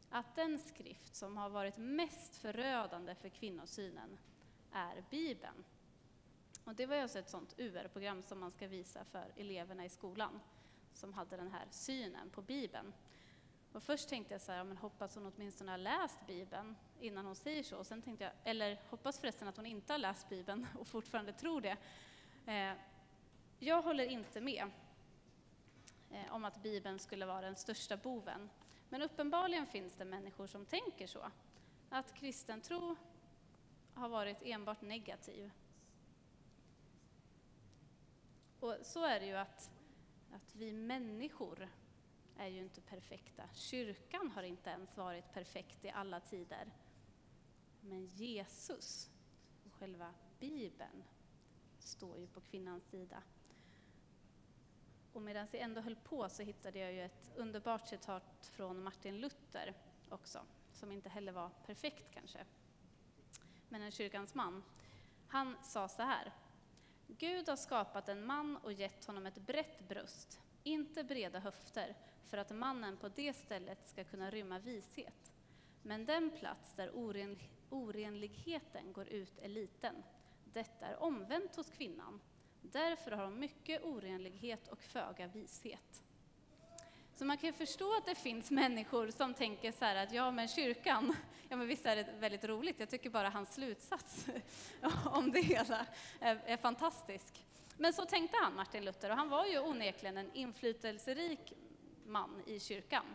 att 0.09 0.35
den 0.35 0.59
skrift 0.59 1.15
som 1.15 1.38
har 1.38 1.50
varit 1.50 1.77
mest 1.77 2.35
förödande 2.35 3.15
för 3.15 3.29
kvinnosynen 3.29 4.17
är 4.71 5.03
Bibeln. 5.09 5.63
Och 6.63 6.75
det 6.75 6.85
var 6.85 6.95
alltså 6.95 7.19
ett 7.19 7.29
sånt 7.29 7.55
UR-program 7.57 8.23
som 8.23 8.39
man 8.39 8.51
ska 8.51 8.67
visa 8.67 9.05
för 9.05 9.33
eleverna 9.35 9.85
i 9.85 9.89
skolan 9.89 10.39
som 10.93 11.13
hade 11.13 11.38
den 11.38 11.51
här 11.51 11.67
synen 11.71 12.29
på 12.29 12.41
Bibeln. 12.41 12.93
Och 13.74 13.84
först 13.84 14.10
tänkte 14.10 14.34
jag 14.34 14.42
så 14.42 14.51
här, 14.51 14.63
men 14.63 14.77
hoppas 14.77 15.15
hon 15.15 15.32
åtminstone 15.36 15.72
har 15.72 15.77
läst 15.77 16.27
Bibeln 16.27 16.75
innan 17.00 17.25
hon 17.25 17.36
säger 17.36 17.63
så. 17.63 17.77
Och 17.77 17.88
sen 17.88 18.01
tänkte 18.01 18.24
jag, 18.24 18.34
eller 18.44 18.82
hoppas 18.89 19.20
förresten 19.20 19.48
att 19.48 19.58
hon 19.58 19.65
inte 19.65 19.94
har 19.94 19.98
läst 19.98 20.30
Bibeln 20.30 20.68
och 20.80 20.88
fortfarande 20.88 21.34
tror 21.34 21.62
det. 21.62 21.77
Eh, 22.46 22.77
jag 23.60 23.82
håller 23.82 24.06
inte 24.06 24.42
med 24.42 24.72
eh, 26.12 26.34
om 26.36 26.46
att 26.46 26.63
Bibeln 26.63 27.00
skulle 27.00 27.25
vara 27.25 27.42
den 27.42 27.56
största 27.56 27.98
boven. 27.98 28.50
Men 28.89 29.01
uppenbarligen 29.01 29.68
finns 29.68 29.96
det 29.96 30.06
människor 30.06 30.48
som 30.48 30.65
tänker 30.65 31.08
så. 31.08 31.32
Att 31.89 32.13
kristen 32.13 32.62
tro 32.62 32.96
har 33.94 34.10
varit 34.10 34.42
enbart 34.42 34.82
negativ. 34.82 35.51
Och 38.60 38.75
så 38.82 39.03
är 39.06 39.20
det 39.20 39.25
ju 39.25 39.36
att, 39.36 39.72
att 40.34 40.56
vi 40.56 40.74
människor 40.74 41.70
är 42.38 42.48
ju 42.48 42.60
inte 42.60 42.82
perfekta. 42.82 43.44
Kyrkan 43.54 44.32
har 44.32 44.44
inte 44.44 44.70
ens 44.70 44.98
varit 44.98 45.34
perfekt 45.34 45.86
i 45.86 45.90
alla 45.90 46.20
tider. 46.20 46.72
Men 47.82 48.06
Jesus 48.06 49.10
och 49.66 49.74
själva 49.74 50.13
Bibeln 50.40 51.04
står 51.80 52.18
ju 52.18 52.28
på 52.28 52.42
kvinnans 52.42 52.84
sida. 52.90 53.24
Och 55.13 55.22
medan 55.22 55.48
jag 55.52 55.62
ändå 55.62 55.82
höll 55.82 55.96
på 55.96 56.30
så 56.30 56.44
hittade 56.44 56.80
jag 56.80 56.94
ju 56.94 57.02
ett 57.02 57.32
underbart 57.36 57.88
citat 57.88 58.52
från 58.54 58.84
Martin 58.84 59.18
Luther 59.18 59.74
också, 60.10 60.46
som 60.74 60.92
inte 60.92 61.10
heller 61.10 61.32
var 61.32 61.50
perfekt 61.66 62.13
kanske, 62.13 62.46
men 63.70 63.82
en 63.82 63.92
kyrkans 63.92 64.36
man. 64.36 64.63
Han 65.28 65.58
sa 65.63 65.88
så 65.88 66.02
här. 66.04 66.34
Gud 67.08 67.50
har 67.50 67.56
skapat 67.56 68.10
en 68.10 68.25
man 68.25 68.58
och 68.58 68.74
gett 68.74 69.06
honom 69.06 69.25
ett 69.25 69.38
brett 69.38 69.88
bröst, 69.88 70.42
inte 70.63 71.04
breda 71.04 71.40
höfter, 71.40 71.96
för 72.30 72.38
att 72.38 72.56
mannen 72.56 72.98
på 72.98 73.10
det 73.10 73.34
stället 73.34 73.88
ska 73.88 74.03
kunna 74.03 74.30
rymma 74.30 74.60
vishet. 74.60 75.34
Men 75.82 76.06
den 76.06 76.30
plats 76.30 76.75
där 76.75 76.92
oren, 76.94 77.39
orenligheten 77.70 78.94
går 78.94 79.08
ut 79.08 79.39
är 79.42 79.50
liten. 79.50 79.96
Detta 80.53 80.86
är 80.86 81.03
omvänt 81.03 81.56
hos 81.56 81.70
kvinnan. 81.70 82.22
Därför 82.62 83.12
har 83.12 83.25
hon 83.25 83.39
mycket 83.39 83.84
orenlighet 83.84 84.68
och 84.68 84.84
föga 84.84 85.27
vishet. 85.27 86.03
Så 87.15 87.25
man 87.25 87.38
kan 87.38 87.48
ju 87.48 87.53
förstå 87.53 87.98
att 87.98 88.06
det 88.06 88.15
finns 88.15 88.51
människor 88.51 89.12
som 89.12 89.34
tänker 89.34 89.72
så 89.72 89.86
här 89.86 89.96
att 89.96 90.13
ja 90.13 90.32
men 90.32 90.48
kyrkan, 90.48 91.15
ja 91.50 91.56
men 91.56 91.68
visst 91.68 91.86
är 91.86 91.96
det 91.96 92.08
väldigt 92.20 92.44
roligt, 92.44 92.80
jag 92.80 92.89
tycker 92.89 93.10
bara 93.10 93.30
hans 93.30 93.53
slutsats 93.53 94.25
om 95.06 95.32
det 95.32 95.42
hela 95.42 95.86
är, 96.20 96.42
är 96.46 96.58
fantastisk. 96.58 97.46
Men 97.77 97.94
så 97.94 98.06
tänkte 98.06 98.38
han, 98.42 98.56
Martin 98.56 98.86
Luther, 98.86 99.10
och 99.10 99.15
han 99.15 99.30
var 99.30 99.46
ju 99.46 99.60
onekligen 99.60 100.18
en 100.18 100.34
inflytelserik 100.34 101.53
man 102.05 102.41
i 102.45 102.60
kyrkan. 102.60 103.05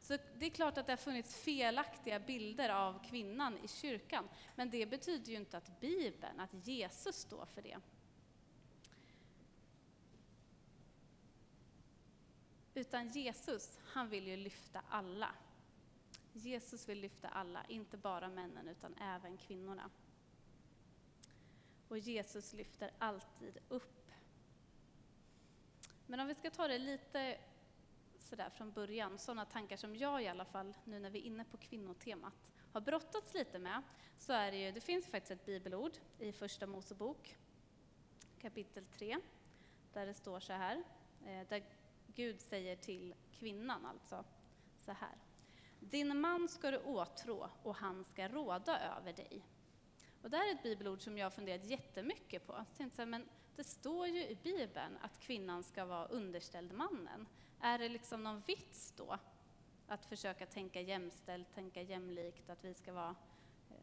Så 0.00 0.18
det 0.38 0.46
är 0.46 0.50
klart 0.50 0.78
att 0.78 0.86
det 0.86 0.92
har 0.92 0.96
funnits 0.96 1.36
felaktiga 1.36 2.20
bilder 2.20 2.68
av 2.68 3.04
kvinnan 3.04 3.58
i 3.58 3.68
kyrkan, 3.68 4.28
men 4.54 4.70
det 4.70 4.86
betyder 4.86 5.32
ju 5.32 5.36
inte 5.36 5.56
att 5.56 5.80
Bibeln, 5.80 6.40
att 6.40 6.66
Jesus 6.66 7.16
står 7.16 7.46
för 7.46 7.62
det. 7.62 7.78
Utan 12.74 13.08
Jesus, 13.08 13.78
han 13.84 14.08
vill 14.08 14.26
ju 14.26 14.36
lyfta 14.36 14.82
alla. 14.88 15.34
Jesus 16.32 16.88
vill 16.88 17.00
lyfta 17.00 17.28
alla, 17.28 17.64
inte 17.68 17.96
bara 17.96 18.28
männen 18.28 18.68
utan 18.68 18.94
även 18.94 19.36
kvinnorna. 19.36 19.90
Och 21.88 21.98
Jesus 21.98 22.52
lyfter 22.52 22.90
alltid 22.98 23.58
upp. 23.68 24.10
Men 26.06 26.20
om 26.20 26.26
vi 26.26 26.34
ska 26.34 26.50
ta 26.50 26.68
det 26.68 26.78
lite 26.78 27.38
sådär 28.26 28.50
från 28.50 28.72
början, 28.72 29.18
sådana 29.18 29.44
tankar 29.44 29.76
som 29.76 29.96
jag 29.96 30.22
i 30.22 30.28
alla 30.28 30.44
fall, 30.44 30.74
nu 30.84 30.98
när 30.98 31.10
vi 31.10 31.18
är 31.18 31.22
inne 31.22 31.44
på 31.44 31.56
kvinnotemat, 31.56 32.52
har 32.72 32.80
brottats 32.80 33.34
lite 33.34 33.58
med, 33.58 33.82
så 34.18 34.32
är 34.32 34.50
det 34.50 34.56
ju, 34.56 34.72
det 34.72 34.80
finns 34.80 35.06
faktiskt 35.06 35.30
ett 35.30 35.46
bibelord 35.46 35.92
i 36.18 36.32
Första 36.32 36.66
Mosebok, 36.66 37.36
kapitel 38.38 38.86
3, 38.86 39.18
där 39.92 40.06
det 40.06 40.14
står 40.14 40.40
så 40.40 40.52
här, 40.52 40.82
eh, 41.26 41.48
där 41.48 41.64
Gud 42.06 42.40
säger 42.40 42.76
till 42.76 43.14
kvinnan 43.30 43.86
alltså, 43.86 44.24
så 44.78 44.92
här. 44.92 45.18
Din 45.80 46.20
man 46.20 46.48
ska 46.48 46.70
du 46.70 46.78
åtrå 46.78 47.50
och 47.62 47.76
han 47.76 48.04
ska 48.04 48.28
råda 48.28 48.80
över 48.80 49.12
dig. 49.12 49.46
Och 50.22 50.30
det 50.30 50.36
här 50.36 50.50
är 50.50 50.54
ett 50.54 50.62
bibelord 50.62 51.02
som 51.02 51.18
jag 51.18 51.26
har 51.26 51.30
funderat 51.30 51.64
jättemycket 51.64 52.46
på. 52.46 52.52
Jag 52.52 52.76
tänkte 52.76 52.96
så 52.96 53.02
här, 53.02 53.06
men 53.06 53.28
det 53.56 53.64
står 53.64 54.06
ju 54.06 54.26
i 54.26 54.38
Bibeln 54.42 54.98
att 55.00 55.18
kvinnan 55.18 55.62
ska 55.62 55.84
vara 55.84 56.06
underställd 56.06 56.72
mannen. 56.72 57.26
Är 57.60 57.78
det 57.78 57.88
liksom 57.88 58.22
någon 58.22 58.40
vits 58.40 58.92
då? 58.96 59.18
Att 59.88 60.06
försöka 60.06 60.46
tänka 60.46 60.80
jämställt, 60.80 61.54
tänka 61.54 61.82
jämlikt, 61.82 62.50
att 62.50 62.64
vi 62.64 62.74
ska 62.74 62.92
vara... 62.92 63.16
Eh, 63.70 63.76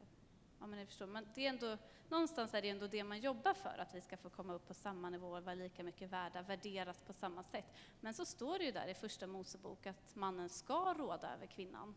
ja, 0.59 0.67
men 0.67 0.79
ni 0.79 0.85
förstår. 0.85 1.07
Men 1.07 1.27
det 1.35 1.45
är 1.45 1.49
ändå, 1.49 1.77
någonstans 2.09 2.53
är 2.53 2.61
det 2.61 2.69
ändå 2.69 2.87
det 2.87 3.03
man 3.03 3.19
jobbar 3.19 3.53
för, 3.53 3.77
att 3.77 3.95
vi 3.95 4.01
ska 4.01 4.17
få 4.17 4.29
komma 4.29 4.53
upp 4.53 4.67
på 4.67 4.73
samma 4.73 5.09
nivå, 5.09 5.39
vara 5.39 5.55
lika 5.55 5.83
mycket 5.83 6.09
värda, 6.09 6.41
värderas 6.41 7.01
på 7.01 7.13
samma 7.13 7.43
sätt. 7.43 7.65
Men 8.01 8.13
så 8.13 8.25
står 8.25 8.57
det 8.57 8.65
ju 8.65 8.71
där 8.71 8.87
i 8.87 8.93
Första 8.93 9.27
Mosebok 9.27 9.85
att 9.85 10.15
mannen 10.15 10.49
ska 10.49 10.93
råda 10.93 11.33
över 11.33 11.45
kvinnan. 11.45 11.95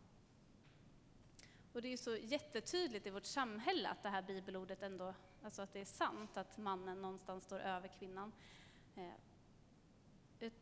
Och 1.73 1.81
det 1.81 1.87
är 1.87 1.91
ju 1.91 1.97
så 1.97 2.15
jättetydligt 2.15 3.07
i 3.07 3.09
vårt 3.09 3.25
samhälle 3.25 3.89
att 3.89 4.03
det 4.03 4.09
här 4.09 4.21
bibelordet 4.21 4.83
ändå, 4.83 5.13
alltså 5.43 5.61
att 5.61 5.73
det 5.73 5.81
är 5.81 5.85
sant 5.85 6.37
att 6.37 6.57
mannen 6.57 7.01
någonstans 7.01 7.43
står 7.43 7.59
över 7.59 7.87
kvinnan. 7.87 8.31
Eh, 8.95 9.11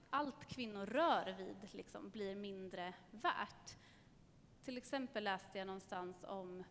allt 0.09 0.47
kvinnor 0.47 0.85
rör 0.85 1.35
vid 1.37 1.73
liksom 1.73 2.09
blir 2.09 2.35
mindre 2.35 2.93
värt. 3.11 3.77
Till 4.63 4.77
exempel 4.77 5.23
läste 5.23 5.57
jag 5.57 5.67
någonstans 5.67 6.25
om 6.27 6.63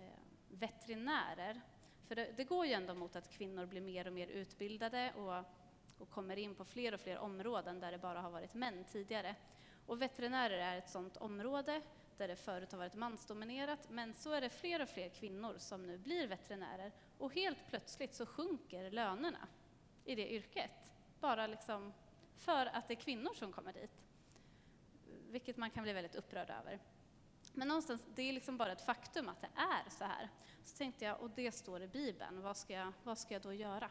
eh, 0.00 0.20
veterinärer. 0.48 1.60
För 2.06 2.14
det, 2.14 2.32
det, 2.36 2.44
går 2.44 2.66
ju 2.66 2.72
ändå 2.72 2.94
mot 2.94 3.16
att 3.16 3.30
kvinnor 3.30 3.66
blir 3.66 3.80
mer 3.80 4.06
och 4.06 4.12
mer 4.12 4.26
utbildade 4.26 5.12
och, 5.16 5.44
och 5.98 6.10
kommer 6.10 6.36
in 6.36 6.54
på 6.54 6.64
fler 6.64 6.94
och 6.94 7.00
fler 7.00 7.18
områden 7.18 7.80
där 7.80 7.92
det 7.92 7.98
bara 7.98 8.20
har 8.20 8.30
varit 8.30 8.54
män 8.54 8.84
tidigare. 8.84 9.34
Och 9.86 10.02
veterinärer 10.02 10.58
är 10.58 10.78
ett 10.78 10.90
sådant 10.90 11.16
område 11.16 11.82
där 12.16 12.28
det 12.28 12.36
förut 12.36 12.72
har 12.72 12.78
varit 12.78 12.94
mansdominerat, 12.94 13.90
men 13.90 14.14
så 14.14 14.32
är 14.32 14.40
det 14.40 14.50
fler 14.50 14.82
och 14.82 14.88
fler 14.88 15.08
kvinnor 15.08 15.54
som 15.58 15.86
nu 15.86 15.98
blir 15.98 16.26
veterinärer 16.26 16.92
och 17.18 17.34
helt 17.34 17.66
plötsligt 17.68 18.14
så 18.14 18.26
sjunker 18.26 18.90
lönerna 18.90 19.48
i 20.04 20.14
det 20.14 20.32
yrket. 20.32 20.92
Bara 21.20 21.46
liksom 21.46 21.92
för 22.36 22.66
att 22.66 22.88
det 22.88 22.94
är 22.94 23.00
kvinnor 23.00 23.34
som 23.34 23.52
kommer 23.52 23.72
dit. 23.72 24.02
Vilket 25.30 25.56
man 25.56 25.70
kan 25.70 25.82
bli 25.82 25.92
väldigt 25.92 26.14
upprörd 26.14 26.50
över. 26.50 26.80
Men 27.52 27.68
någonstans, 27.68 28.06
det 28.14 28.22
är 28.22 28.32
liksom 28.32 28.56
bara 28.56 28.72
ett 28.72 28.86
faktum 28.86 29.28
att 29.28 29.40
det 29.40 29.50
är 29.56 29.90
så 29.90 30.04
här. 30.04 30.28
Så 30.64 30.76
tänkte 30.76 31.04
jag, 31.04 31.20
och 31.20 31.30
det 31.30 31.52
står 31.52 31.82
i 31.82 31.88
Bibeln, 31.88 32.42
vad 32.42 32.56
ska 32.56 32.72
jag, 32.72 32.92
vad 33.02 33.18
ska 33.18 33.34
jag 33.34 33.42
då 33.42 33.52
göra? 33.52 33.90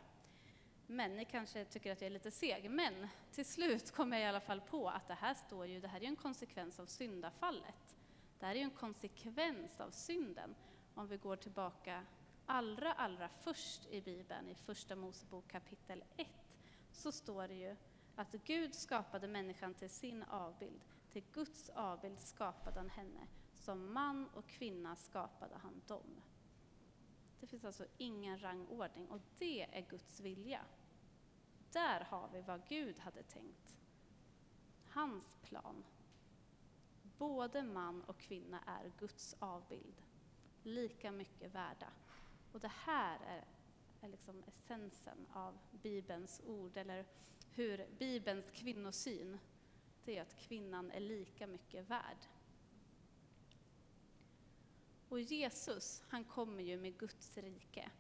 Men 0.88 1.16
ni 1.16 1.26
kanske 1.26 1.66
tycker 1.66 1.92
att 1.92 2.02
jag 2.02 2.06
är 2.06 2.12
lite 2.12 2.32
seg, 2.32 2.72
men 2.72 3.08
till 3.32 3.46
slut 3.46 3.92
kom 3.92 4.14
jag 4.14 4.22
i 4.22 4.26
alla 4.26 4.40
fall 4.40 4.62
på 4.62 4.90
att 4.90 5.08
det 5.08 5.14
här 5.14 5.34
står 5.34 5.66
ju, 5.66 5.80
det 5.80 5.88
här 5.88 6.04
är 6.04 6.08
en 6.08 6.16
konsekvens 6.16 6.80
av 6.80 6.86
syndafallet. 6.86 7.96
Det 8.40 8.46
här 8.46 8.56
är 8.56 8.60
ju 8.60 8.64
en 8.64 8.72
konsekvens 8.72 9.82
av 9.82 9.92
synden. 9.92 10.56
Om 10.96 11.08
vi 11.08 11.18
går 11.18 11.36
tillbaka 11.36 12.06
allra, 12.46 12.94
allra 12.94 13.30
först 13.30 13.86
i 13.90 14.02
Bibeln, 14.02 14.50
i 14.50 14.56
Första 14.56 14.96
Mosebok 14.96 15.48
kapitel 15.48 16.04
1, 16.18 16.28
så 16.92 17.12
står 17.12 17.48
det 17.48 17.54
ju 17.54 17.76
att 18.16 18.32
Gud 18.32 18.76
skapade 18.76 19.28
människan 19.28 19.74
till 19.74 19.90
sin 19.90 20.24
avbild. 20.24 20.82
Till 21.12 21.24
Guds 21.34 21.70
avbild 21.70 22.20
skapade 22.20 22.80
han 22.80 22.90
henne. 22.90 23.28
Som 23.54 23.94
man 23.94 24.28
och 24.28 24.48
kvinna 24.48 24.96
skapade 24.96 25.56
han 25.56 25.82
dem. 25.88 26.22
Det 27.40 27.48
finns 27.48 27.66
alltså 27.66 27.86
ingen 27.98 28.42
rangordning 28.42 29.08
och 29.10 29.22
det 29.38 29.78
är 29.78 29.82
Guds 29.90 30.20
vilja. 30.20 30.62
Där 31.72 32.02
har 32.10 32.30
vi 32.34 32.42
vad 32.42 32.68
Gud 32.68 33.00
hade 33.00 33.24
tänkt. 33.24 33.76
Hans 34.88 35.38
plan. 35.42 35.84
Både 37.18 37.64
man 37.64 38.04
och 38.04 38.20
kvinna 38.20 38.60
är 38.60 38.92
Guds 39.00 39.36
avbild. 39.40 40.02
Lika 40.64 41.12
mycket 41.12 41.52
värda. 41.52 41.88
Och 42.52 42.60
det 42.60 42.72
här 42.86 43.20
är, 43.26 43.46
är 44.02 44.10
liksom 44.10 44.44
essensen 44.48 45.28
av 45.34 45.58
Bibelns 45.72 46.42
ord, 46.46 46.78
eller 46.78 47.06
hur 47.56 47.88
Bibelns 48.00 48.52
kvinnosyn, 48.52 49.40
det 50.06 50.18
är 50.18 50.22
att 50.22 50.38
kvinnan 50.38 50.92
är 50.92 51.00
lika 51.00 51.48
mycket 51.48 51.90
värd. 51.90 52.18
Och 55.10 55.22
Jesus, 55.22 56.04
han 56.08 56.24
kommer 56.24 56.64
ju 56.64 56.78
med 56.78 56.98
Guds 56.98 57.38
rike. 57.38 57.92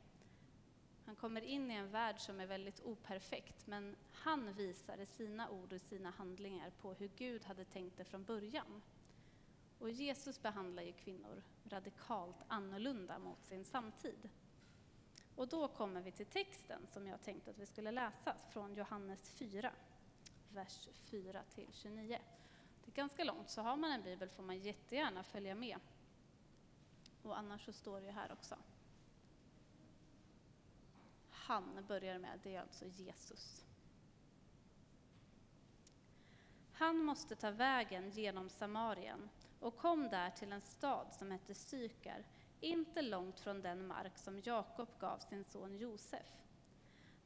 Han 1.05 1.15
kommer 1.15 1.41
in 1.41 1.71
i 1.71 1.73
en 1.73 1.91
värld 1.91 2.19
som 2.19 2.39
är 2.39 2.45
väldigt 2.45 2.79
operfekt, 2.79 3.67
men 3.67 3.95
han 4.11 4.53
visar 4.53 4.97
i 4.97 5.05
sina 5.05 5.49
ord 5.49 5.73
och 5.73 5.81
sina 5.81 6.09
handlingar 6.09 6.69
på 6.69 6.93
hur 6.93 7.09
Gud 7.15 7.43
hade 7.43 7.65
tänkt 7.65 7.97
det 7.97 8.05
från 8.05 8.23
början. 8.23 8.81
Och 9.79 9.89
Jesus 9.89 10.41
behandlar 10.41 10.83
ju 10.83 10.91
kvinnor 10.91 11.43
radikalt 11.63 12.37
annorlunda 12.47 13.19
mot 13.19 13.45
sin 13.45 13.63
samtid. 13.63 14.29
Och 15.35 15.47
då 15.47 15.67
kommer 15.67 16.01
vi 16.01 16.11
till 16.11 16.25
texten 16.25 16.87
som 16.87 17.07
jag 17.07 17.21
tänkte 17.21 17.51
att 17.51 17.57
vi 17.57 17.65
skulle 17.65 17.91
läsa 17.91 18.35
från 18.49 18.73
Johannes 18.73 19.29
4, 19.29 19.71
vers 20.49 20.87
4 21.05 21.43
till 21.49 21.67
29. 21.73 22.19
Det 22.85 22.91
är 22.91 22.95
ganska 22.95 23.23
långt, 23.23 23.49
så 23.49 23.61
har 23.61 23.75
man 23.75 23.91
en 23.91 24.03
bibel 24.03 24.29
får 24.29 24.43
man 24.43 24.59
jättegärna 24.59 25.23
följa 25.23 25.55
med. 25.55 25.79
Och 27.23 27.37
annars 27.37 27.65
så 27.65 27.73
står 27.73 27.99
det 27.99 28.05
ju 28.05 28.11
här 28.11 28.31
också. 28.31 28.55
Han 31.29 31.85
börjar 31.87 32.19
med, 32.19 32.39
det 32.43 32.55
är 32.55 32.61
alltså 32.61 32.85
Jesus. 32.85 33.65
Han 36.73 36.97
måste 36.97 37.35
ta 37.35 37.51
vägen 37.51 38.09
genom 38.09 38.49
Samarien 38.49 39.29
och 39.59 39.77
kom 39.77 40.09
där 40.09 40.29
till 40.29 40.51
en 40.51 40.61
stad 40.61 41.13
som 41.13 41.31
hette 41.31 41.55
Sykar, 41.55 42.25
inte 42.61 43.01
långt 43.01 43.39
från 43.39 43.61
den 43.61 43.87
mark 43.87 44.17
som 44.17 44.39
Jakob 44.39 44.89
gav 44.99 45.17
sin 45.17 45.43
son 45.43 45.77
Josef. 45.77 46.25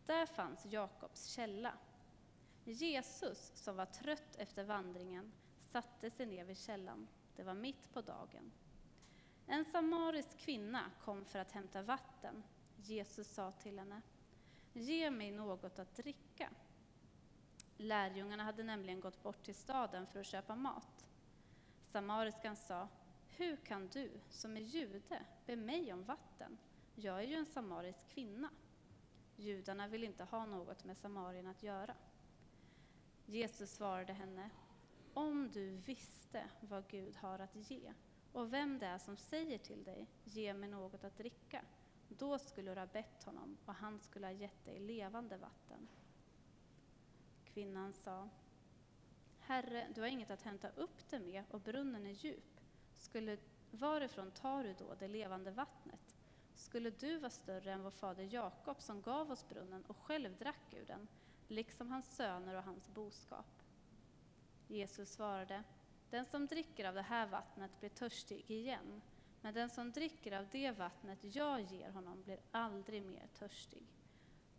Där 0.06 0.26
fanns 0.26 0.66
Jakobs 0.66 1.26
källa. 1.26 1.74
Jesus, 2.64 3.52
som 3.56 3.76
var 3.76 3.86
trött 3.86 4.36
efter 4.36 4.64
vandringen, 4.64 5.32
satte 5.58 6.10
sig 6.10 6.26
ner 6.26 6.46
vid 6.46 6.58
källan. 6.58 7.08
Det 7.36 7.44
var 7.44 7.54
mitt 7.54 7.94
på 7.94 8.02
dagen. 8.02 8.52
En 9.48 9.66
samarisk 9.66 10.38
kvinna 10.38 10.92
kom 11.04 11.26
för 11.26 11.40
att 11.40 11.52
hämta 11.52 11.82
vatten. 11.82 12.44
Jesus 12.76 13.34
sa 13.34 13.52
till 13.52 13.80
henne, 13.80 14.02
ge 14.74 15.12
mig 15.12 15.32
något 15.32 15.80
att 15.80 15.96
dricka. 15.96 16.50
Lärjungarna 17.78 18.44
hade 18.44 18.64
nämligen 18.64 19.00
gått 19.00 19.24
bort 19.24 19.44
till 19.44 19.56
staden 19.56 20.08
för 20.08 20.20
att 20.20 20.26
köpa 20.26 20.56
mat. 20.56 21.06
Samariskan 21.84 22.56
sa, 22.56 22.88
hur 23.38 23.56
kan 23.56 23.88
du, 23.88 24.12
som 24.30 24.58
är 24.58 24.62
jude, 24.62 25.26
be 25.46 25.56
mig 25.56 25.94
om 25.94 26.04
vatten? 26.04 26.58
Jag 26.96 27.20
är 27.20 27.28
ju 27.28 27.36
en 27.36 27.46
samarisk 27.46 28.08
kvinna. 28.08 28.50
Judarna 29.36 29.88
vill 29.88 30.04
inte 30.04 30.24
ha 30.24 30.46
något 30.46 30.84
med 30.84 30.98
Samarien 30.98 31.48
att 31.48 31.64
göra. 31.64 31.96
Jesus 33.26 33.72
svarade 33.72 34.14
henne, 34.14 34.50
om 35.14 35.52
du 35.52 35.70
visste 35.70 36.50
vad 36.62 36.88
Gud 36.88 37.16
har 37.16 37.40
att 37.40 37.56
ge 37.72 37.94
och 38.36 38.54
vem 38.54 38.80
det 38.80 38.86
är 38.86 38.98
som 38.98 39.18
säger 39.18 39.58
till 39.58 39.84
dig, 39.84 40.08
ge 40.24 40.54
mig 40.54 40.70
något 40.70 41.04
att 41.04 41.18
dricka, 41.18 41.62
då 42.08 42.40
skulle 42.40 42.74
du 42.74 42.80
ha 42.80 42.88
bett 42.88 43.24
honom 43.24 43.58
och 43.66 43.74
han 43.74 44.00
skulle 44.00 44.28
ha 44.28 44.32
gett 44.32 44.66
dig 44.66 44.80
levande 44.80 45.38
vatten. 45.38 45.88
Kvinnan 47.46 47.94
sa, 47.94 48.30
Herre, 49.40 49.88
du 49.96 50.02
har 50.02 50.08
inget 50.08 50.30
att 50.30 50.42
hämta 50.42 50.70
upp 50.70 51.10
det 51.10 51.20
med 51.20 51.44
och 51.52 51.62
brunnen 51.62 52.06
är 52.06 52.12
djup. 52.12 52.55
Skulle, 53.06 53.38
varifrån 53.72 54.32
tar 54.32 54.64
du 54.64 54.74
då 54.74 54.96
det 55.00 55.08
levande 55.08 55.52
vattnet? 55.52 56.16
Skulle 56.56 56.90
du 56.90 57.18
vara 57.18 57.30
större 57.30 57.72
än 57.74 57.84
vår 57.84 57.92
fader 57.92 58.24
Jakob 58.24 58.82
som 58.82 59.02
gav 59.02 59.32
oss 59.32 59.50
brunnen 59.50 59.86
och 59.86 59.98
själv 59.98 60.38
drack 60.38 60.74
ur 60.74 60.86
den, 60.86 61.08
liksom 61.48 61.92
hans 61.92 62.16
söner 62.16 62.56
och 62.56 62.64
hans 62.64 62.88
boskap? 62.88 63.64
Jesus 64.68 65.10
svarade, 65.10 65.64
den 66.10 66.26
som 66.26 66.48
dricker 66.48 66.86
av 66.86 66.96
det 66.96 67.02
här 67.02 67.28
vattnet 67.28 67.80
blir 67.80 67.90
törstig 67.90 68.52
igen, 68.52 69.02
men 69.42 69.54
den 69.54 69.70
som 69.70 69.92
dricker 69.92 70.32
av 70.32 70.48
det 70.52 70.72
vattnet 70.72 71.20
jag 71.22 71.62
ger 71.62 71.90
honom 71.90 72.24
blir 72.24 72.40
aldrig 72.52 73.04
mer 73.04 73.28
törstig. 73.34 73.88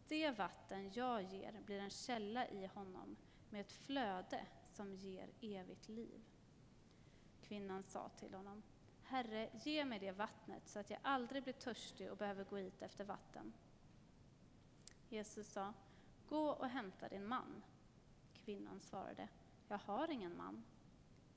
Det 0.09 0.31
vatten 0.31 0.91
jag 0.95 1.23
ger 1.23 1.63
blir 1.67 1.79
en 1.79 1.91
källa 1.91 2.49
i 2.49 2.67
honom 2.67 3.17
med 3.51 3.61
ett 3.61 3.73
flöde 3.73 4.47
som 4.65 4.95
ger 4.95 5.29
evigt 5.41 5.89
liv. 5.89 6.21
Kvinnan 7.49 7.83
sa 7.83 8.09
till 8.09 8.35
honom, 8.35 8.63
Herre, 9.03 9.51
ge 9.65 9.85
mig 9.85 9.99
det 9.99 10.13
vattnet 10.13 10.69
så 10.69 10.79
att 10.79 10.91
jag 10.91 10.99
aldrig 11.03 11.43
blir 11.43 11.53
törstig 11.53 12.11
och 12.11 12.17
behöver 12.17 12.45
gå 12.45 12.57
hit 12.57 12.83
efter 12.83 13.05
vatten. 13.05 13.53
Jesus 15.09 15.53
sa, 15.53 15.73
gå 16.29 16.51
och 16.51 16.69
hämta 16.69 17.09
din 17.09 17.27
man. 17.27 17.63
Kvinnan 18.35 18.81
svarade, 18.81 19.29
jag 19.69 19.79
har 19.79 20.11
ingen 20.11 20.37
man. 20.37 20.65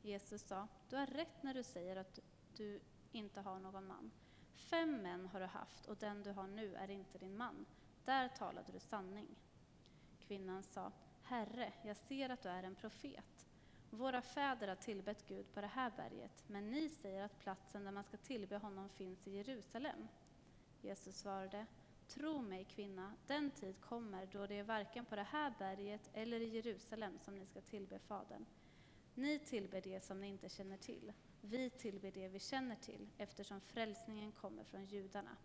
Jesus 0.01 0.41
sa, 0.41 0.67
du 0.89 0.95
har 0.95 1.07
rätt 1.07 1.43
när 1.43 1.53
du 1.53 1.63
säger 1.63 1.95
att 1.95 2.19
du 2.55 2.81
inte 3.11 3.41
har 3.41 3.59
någon 3.59 3.87
man. 3.87 4.11
Fem 4.53 5.01
män 5.01 5.25
har 5.25 5.39
du 5.39 5.45
haft 5.45 5.85
och 5.85 5.97
den 5.97 6.23
du 6.23 6.31
har 6.31 6.47
nu 6.47 6.75
är 6.75 6.89
inte 6.89 7.17
din 7.17 7.37
man. 7.37 7.65
Där 8.05 8.27
talade 8.27 8.71
du 8.71 8.79
sanning. 8.79 9.27
Kvinnan 10.19 10.63
sa, 10.63 10.91
Herre, 11.23 11.73
jag 11.83 11.97
ser 11.97 12.29
att 12.29 12.41
du 12.41 12.49
är 12.49 12.63
en 12.63 12.75
profet. 12.75 13.38
Våra 13.89 14.21
fäder 14.21 14.67
har 14.67 14.75
tillbett 14.75 15.27
Gud 15.27 15.53
på 15.53 15.61
det 15.61 15.67
här 15.67 15.91
berget, 15.97 16.43
men 16.47 16.71
ni 16.71 16.89
säger 16.89 17.23
att 17.23 17.39
platsen 17.39 17.83
där 17.83 17.91
man 17.91 18.03
ska 18.03 18.17
tillbe 18.17 18.57
honom 18.57 18.89
finns 18.89 19.27
i 19.27 19.31
Jerusalem. 19.31 20.07
Jesus 20.81 21.17
svarade, 21.17 21.65
Tro 22.07 22.41
mig 22.41 22.65
kvinna, 22.65 23.13
den 23.27 23.51
tid 23.51 23.81
kommer 23.81 24.25
då 24.25 24.47
det 24.47 24.55
är 24.55 24.63
varken 24.63 25.05
på 25.05 25.15
det 25.15 25.23
här 25.23 25.53
berget 25.59 26.09
eller 26.13 26.39
i 26.39 26.47
Jerusalem 26.47 27.19
som 27.19 27.35
ni 27.35 27.45
ska 27.45 27.61
tillbe 27.61 27.99
Fadern. 27.99 28.45
Ni 29.13 29.39
tillber 29.39 29.81
det 29.81 30.03
som 30.03 30.21
ni 30.21 30.27
inte 30.27 30.49
känner 30.49 30.77
till. 30.77 31.13
Vi 31.41 31.69
tillber 31.69 32.11
det 32.11 32.27
vi 32.27 32.39
känner 32.39 32.75
till, 32.75 33.09
eftersom 33.17 33.61
frälsningen 33.61 34.31
kommer 34.31 34.63
från 34.63 34.85
judarna. 34.85 35.37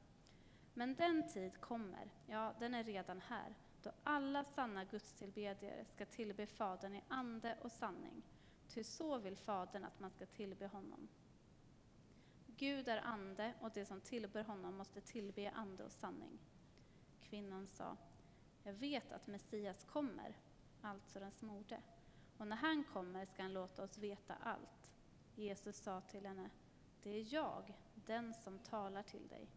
Men 0.74 0.94
den 0.94 1.28
tid 1.28 1.61
kommer, 1.61 2.11
ja, 2.26 2.54
den 2.59 2.74
är 2.74 2.85
redan 2.85 3.20
här, 3.20 3.54
då 3.83 3.90
alla 4.02 4.44
sanna 4.44 4.85
gudstillbedjare 4.85 5.85
ska 5.85 6.07
tillbe 6.07 6.46
Fadern 6.46 6.94
i 6.94 7.02
ande 7.09 7.59
och 7.62 7.72
sanning. 7.72 8.22
Ty 8.68 8.85
så 8.85 9.18
vill 9.18 9.37
Fadern 9.37 9.85
att 9.85 10.00
man 10.00 10.11
ska 10.11 10.27
tillbe 10.27 10.66
honom. 10.66 11.09
Gud 12.46 12.88
är 12.88 13.07
ande, 13.07 13.55
och 13.61 13.70
de 13.70 13.85
som 13.85 14.00
tillber 14.00 14.44
honom 14.44 14.77
måste 14.77 15.00
tillbe 15.00 15.50
ande 15.50 15.85
och 15.85 15.92
sanning. 15.92 16.38
Kvinnan 17.22 17.66
sa, 17.66 17.96
jag 18.62 18.72
vet 18.72 19.12
att 19.12 19.27
Messias 19.27 19.85
kommer, 19.85 20.37
alltså 20.83 21.20
den 21.20 21.33
smorde. 21.33 21.81
Och 22.37 22.46
när 22.46 22.57
han 22.57 22.85
kommer 22.85 23.24
ska 23.24 23.42
han 23.42 23.53
låta 23.53 23.83
oss 23.83 23.98
veta 23.98 24.35
allt. 24.35 24.92
Jesus 25.35 25.77
sa 25.77 26.00
till 26.00 26.27
henne, 26.27 26.50
det 27.03 27.11
är 27.11 27.35
jag, 27.35 27.74
den 27.94 28.35
som 28.35 28.59
talar 28.59 29.03
till 29.03 29.29
dig. 29.29 29.48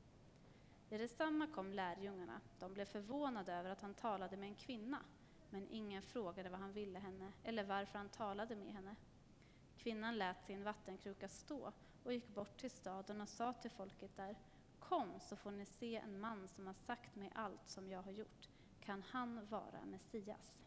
I 0.90 0.98
detsamma 0.98 1.48
kom 1.48 1.74
lärjungarna. 1.74 2.42
De 2.60 2.74
blev 2.74 2.86
förvånade 2.86 3.54
över 3.54 3.70
att 3.70 3.82
han 3.82 3.94
talade 3.94 4.38
med 4.38 4.50
en 4.50 4.56
kvinna, 4.56 5.00
men 5.50 5.68
ingen 5.70 6.02
frågade 6.02 6.50
vad 6.50 6.60
han 6.60 6.74
ville 6.74 7.00
henne 7.00 7.32
eller 7.44 7.64
varför 7.64 7.98
han 7.98 8.10
talade 8.10 8.56
med 8.56 8.74
henne. 8.74 8.96
Kvinnan 9.78 10.18
lät 10.18 10.44
sin 10.44 10.64
vattenkruka 10.64 11.28
stå 11.28 11.72
och 12.04 12.14
gick 12.14 12.28
bort 12.28 12.58
till 12.58 12.72
staden 12.72 13.22
och 13.22 13.30
sa 13.30 13.54
till 13.54 13.72
folket 13.72 14.18
där, 14.18 14.36
Kom 14.80 15.20
så 15.20 15.36
får 15.36 15.52
ni 15.52 15.66
se 15.66 15.96
en 15.96 16.20
man 16.20 16.48
som 16.48 16.68
har 16.68 16.74
sagt 16.74 17.16
mig 17.16 17.32
allt 17.36 17.70
som 17.70 17.90
jag 17.90 18.02
har 18.02 18.12
gjort. 18.12 18.50
Kan 18.80 19.04
han 19.04 19.48
vara 19.50 19.86
Messias? 19.86 20.67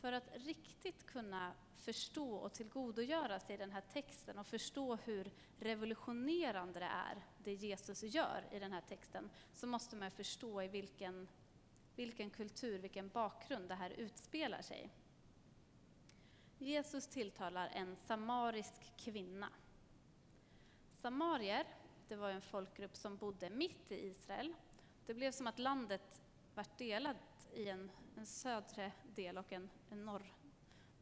För 0.00 0.12
att 0.12 0.28
riktigt 0.34 1.06
kunna 1.06 1.52
förstå 1.76 2.34
och 2.34 2.52
tillgodogöra 2.52 3.40
sig 3.40 3.56
den 3.56 3.70
här 3.70 3.82
texten 3.92 4.38
och 4.38 4.46
förstå 4.46 4.96
hur 4.96 5.30
revolutionerande 5.58 6.80
det 6.80 6.86
är, 6.86 7.24
det 7.38 7.54
Jesus 7.54 8.02
gör 8.02 8.44
i 8.52 8.58
den 8.58 8.72
här 8.72 8.80
texten, 8.80 9.30
så 9.54 9.66
måste 9.66 9.96
man 9.96 10.10
förstå 10.10 10.62
i 10.62 10.68
vilken, 10.68 11.28
vilken 11.96 12.30
kultur, 12.30 12.78
vilken 12.78 13.08
bakgrund 13.08 13.68
det 13.68 13.74
här 13.74 13.90
utspelar 13.90 14.62
sig. 14.62 14.90
Jesus 16.58 17.06
tilltalar 17.06 17.68
en 17.74 17.96
samarisk 17.96 18.92
kvinna. 18.96 19.48
Samarier, 20.90 21.66
det 22.08 22.16
var 22.16 22.30
en 22.30 22.42
folkgrupp 22.42 22.96
som 22.96 23.16
bodde 23.16 23.50
mitt 23.50 23.92
i 23.92 24.06
Israel. 24.06 24.54
Det 25.06 25.14
blev 25.14 25.32
som 25.32 25.46
att 25.46 25.58
landet 25.58 26.22
vart 26.54 26.78
delat 26.78 27.16
i 27.52 27.68
en, 27.68 27.90
en 28.16 28.26
södre 28.26 28.92
del 29.14 29.38
och 29.38 29.52
en, 29.52 29.70
en 29.90 30.04
norr, 30.04 30.32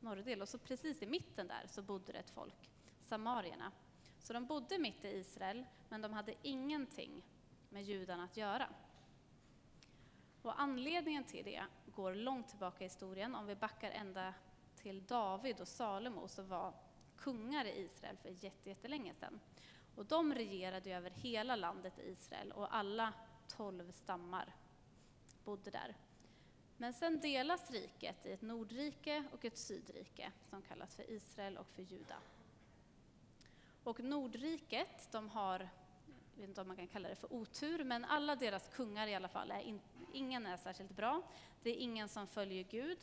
norr 0.01 0.17
del. 0.17 0.43
Och 0.43 0.49
så 0.49 0.59
precis 0.59 1.03
i 1.03 1.07
mitten 1.07 1.49
där 1.49 1.67
så 1.67 1.83
bodde 1.83 2.13
det 2.13 2.19
ett 2.19 2.31
folk, 2.31 2.71
samarierna. 3.01 3.73
Så 4.19 4.33
de 4.33 4.47
bodde 4.47 4.79
mitt 4.79 5.05
i 5.05 5.09
Israel, 5.09 5.65
men 5.89 6.03
de 6.03 6.13
hade 6.13 6.35
ingenting 6.43 7.23
med 7.69 7.85
judarna 7.85 8.25
att 8.25 8.37
göra. 8.37 8.69
Och 10.43 10.61
anledningen 10.61 11.25
till 11.25 11.45
det 11.45 11.65
går 11.87 12.15
långt 12.15 12.49
tillbaka 12.49 12.85
i 12.85 12.87
historien. 12.87 13.35
Om 13.35 13.47
vi 13.47 13.57
backar 13.57 13.91
ända 13.91 14.35
till 14.77 15.07
David 15.07 15.61
och 15.61 15.69
Salomo 15.69 16.29
som 16.29 16.49
var 16.49 16.73
kungar 17.17 17.65
i 17.65 17.81
Israel 17.81 18.17
för 18.17 18.45
jättelänge 18.65 19.15
sedan. 19.15 19.41
Och 19.95 20.07
de 20.07 20.35
regerade 20.35 20.91
över 20.91 21.11
hela 21.11 21.57
landet 21.57 21.99
Israel 21.99 22.53
och 22.53 22.77
alla 22.77 23.13
tolv 23.49 23.93
stammar 23.93 24.55
bodde 25.45 25.71
där. 25.71 25.95
Men 26.77 26.93
sen 26.93 27.21
delas 27.21 27.71
riket 27.71 28.27
i 28.27 28.33
ett 28.33 28.43
nordrike 28.43 29.25
och 29.33 29.45
ett 29.45 29.59
sydrike 29.59 30.33
som 30.43 30.63
kallas 30.63 30.97
för 30.97 31.11
Israel 31.11 31.57
och 31.57 31.67
för 31.67 31.83
Juda. 31.83 32.17
Och 33.85 34.01
Nordriket, 34.01 35.09
de 35.13 35.29
har, 35.29 35.59
jag 36.35 36.41
vet 36.41 36.49
inte 36.49 36.61
om 36.61 36.69
man 36.69 36.77
kan 36.77 36.87
kalla 36.87 37.09
det 37.09 37.17
för 37.17 37.33
otur, 37.33 37.85
men 37.85 38.05
alla 38.05 38.37
deras 38.37 38.69
kungar 38.69 39.07
i 39.07 39.15
alla 39.15 39.29
fall, 39.29 39.51
är 39.51 39.61
in, 39.61 39.81
ingen 40.13 40.47
är 40.47 40.57
särskilt 40.57 40.97
bra. 40.97 41.23
Det 41.63 41.71
är 41.71 41.77
ingen 41.77 42.09
som 42.09 42.27
följer 42.27 42.63
Gud. 42.63 42.99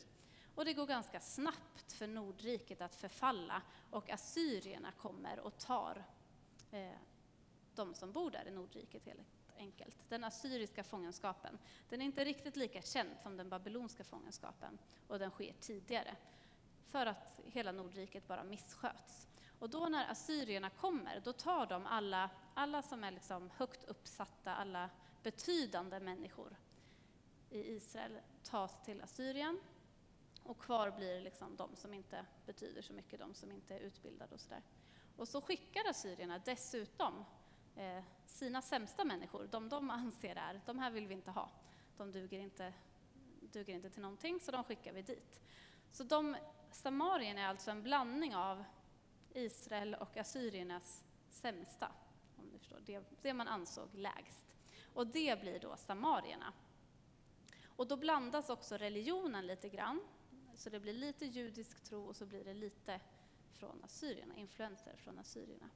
Och 0.54 0.64
det 0.64 0.74
går 0.74 0.86
ganska 0.86 1.20
snabbt 1.20 1.92
för 1.92 2.06
Nordriket 2.06 2.80
att 2.80 2.94
förfalla 2.94 3.62
och 3.90 4.10
assyrierna 4.10 4.92
kommer 4.92 5.40
och 5.40 5.58
tar 5.58 6.04
eh, 6.70 6.90
de 7.74 7.94
som 7.94 8.12
bor 8.12 8.30
där 8.30 8.48
i 8.48 8.50
Nordriket 8.50 9.06
helt 9.06 9.20
enkelt. 9.58 9.96
Den 10.08 10.24
assyriska 10.24 10.84
fångenskapen. 10.84 11.58
Den 11.88 12.00
är 12.00 12.04
inte 12.04 12.24
riktigt 12.24 12.56
lika 12.56 12.82
känd 12.82 13.10
som 13.22 13.36
den 13.36 13.48
babylonska 13.48 14.04
fångenskapen 14.04 14.78
och 15.08 15.18
den 15.18 15.30
sker 15.30 15.52
tidigare 15.60 16.16
för 16.86 17.06
att 17.06 17.40
hela 17.44 17.72
Nordriket 17.72 18.28
bara 18.28 18.44
missköts. 18.44 19.28
Och 19.58 19.70
då 19.70 19.86
när 19.88 20.10
assyrierna 20.10 20.70
kommer, 20.70 21.20
då 21.24 21.32
tar 21.32 21.66
de 21.66 21.86
alla, 21.86 22.30
alla 22.54 22.82
som 22.82 23.04
är 23.04 23.10
liksom 23.10 23.50
högt 23.56 23.84
uppsatta, 23.84 24.54
alla 24.54 24.90
betydande 25.22 26.00
människor 26.00 26.56
i 27.50 27.74
Israel 27.74 28.20
tas 28.42 28.82
till 28.84 29.02
Assyrien 29.02 29.60
Och 30.42 30.58
kvar 30.58 30.90
blir 30.90 31.20
liksom 31.20 31.56
de 31.56 31.76
som 31.76 31.94
inte 31.94 32.26
betyder 32.46 32.82
så 32.82 32.92
mycket, 32.92 33.20
de 33.20 33.34
som 33.34 33.52
inte 33.52 33.74
är 33.74 33.80
utbildade 33.80 34.34
och 34.34 34.40
sådär. 34.40 34.62
Och 35.16 35.28
så 35.28 35.40
skickar 35.40 35.90
assyrierna 35.90 36.38
dessutom 36.44 37.24
eh, 37.76 38.02
sina 38.26 38.62
sämsta 38.62 39.04
människor, 39.04 39.48
de 39.50 39.68
de 39.68 39.90
anser 39.90 40.36
är, 40.36 40.60
de 40.66 40.78
här 40.78 40.90
vill 40.90 41.06
vi 41.06 41.14
inte 41.14 41.30
ha, 41.30 41.50
de 41.96 42.12
duger 42.12 42.40
inte, 42.40 42.72
duger 43.40 43.74
inte 43.74 43.90
till 43.90 44.02
någonting, 44.02 44.40
så 44.40 44.52
de 44.52 44.64
skickar 44.64 44.92
vi 44.92 45.02
dit. 45.02 45.40
Så 45.90 46.04
de, 46.04 46.36
Samarien 46.70 47.38
är 47.38 47.46
alltså 47.46 47.70
en 47.70 47.82
blandning 47.82 48.34
av 48.34 48.64
Israel 49.34 49.94
och 49.94 50.16
assyriernas 50.16 51.04
sämsta, 51.30 51.92
om 52.36 52.46
ni 52.46 52.58
förstår, 52.58 52.80
det, 52.86 53.02
det 53.22 53.34
man 53.34 53.48
ansåg 53.48 53.94
lägst. 53.94 54.56
Och 54.94 55.06
det 55.06 55.40
blir 55.40 55.58
då 55.58 55.76
samarierna. 55.76 56.52
Och 57.76 57.86
då 57.88 57.96
blandas 57.96 58.50
också 58.50 58.76
religionen 58.76 59.46
lite 59.46 59.68
grann, 59.68 60.00
så 60.54 60.70
det 60.70 60.80
blir 60.80 60.92
lite 60.92 61.26
judisk 61.26 61.84
tro 61.84 62.04
och 62.04 62.16
så 62.16 62.26
blir 62.26 62.44
det 62.44 62.54
lite 62.54 63.00
från 63.52 63.84
assyrierna, 63.84 64.36
influenser 64.36 64.96
från 64.96 65.18
assyrierna. 65.18 65.70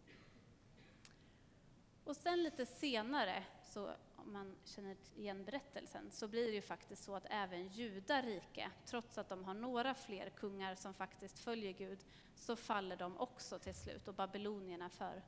Och 2.08 2.16
sen 2.16 2.42
lite 2.42 2.66
senare, 2.66 3.44
så 3.62 3.90
om 4.16 4.32
man 4.32 4.56
känner 4.64 4.96
igen 5.16 5.44
berättelsen, 5.44 6.10
så 6.10 6.28
blir 6.28 6.46
det 6.46 6.52
ju 6.52 6.62
faktiskt 6.62 7.04
så 7.04 7.14
att 7.14 7.26
även 7.30 7.68
Juda 7.68 8.22
rike, 8.22 8.70
trots 8.86 9.18
att 9.18 9.28
de 9.28 9.44
har 9.44 9.54
några 9.54 9.94
fler 9.94 10.30
kungar 10.30 10.74
som 10.74 10.94
faktiskt 10.94 11.38
följer 11.38 11.72
Gud, 11.72 11.98
så 12.34 12.56
faller 12.56 12.96
de 12.96 13.18
också 13.18 13.58
till 13.58 13.74
slut 13.74 14.08
och 14.08 14.14
babylonierna 14.14 14.88
för, 14.88 15.22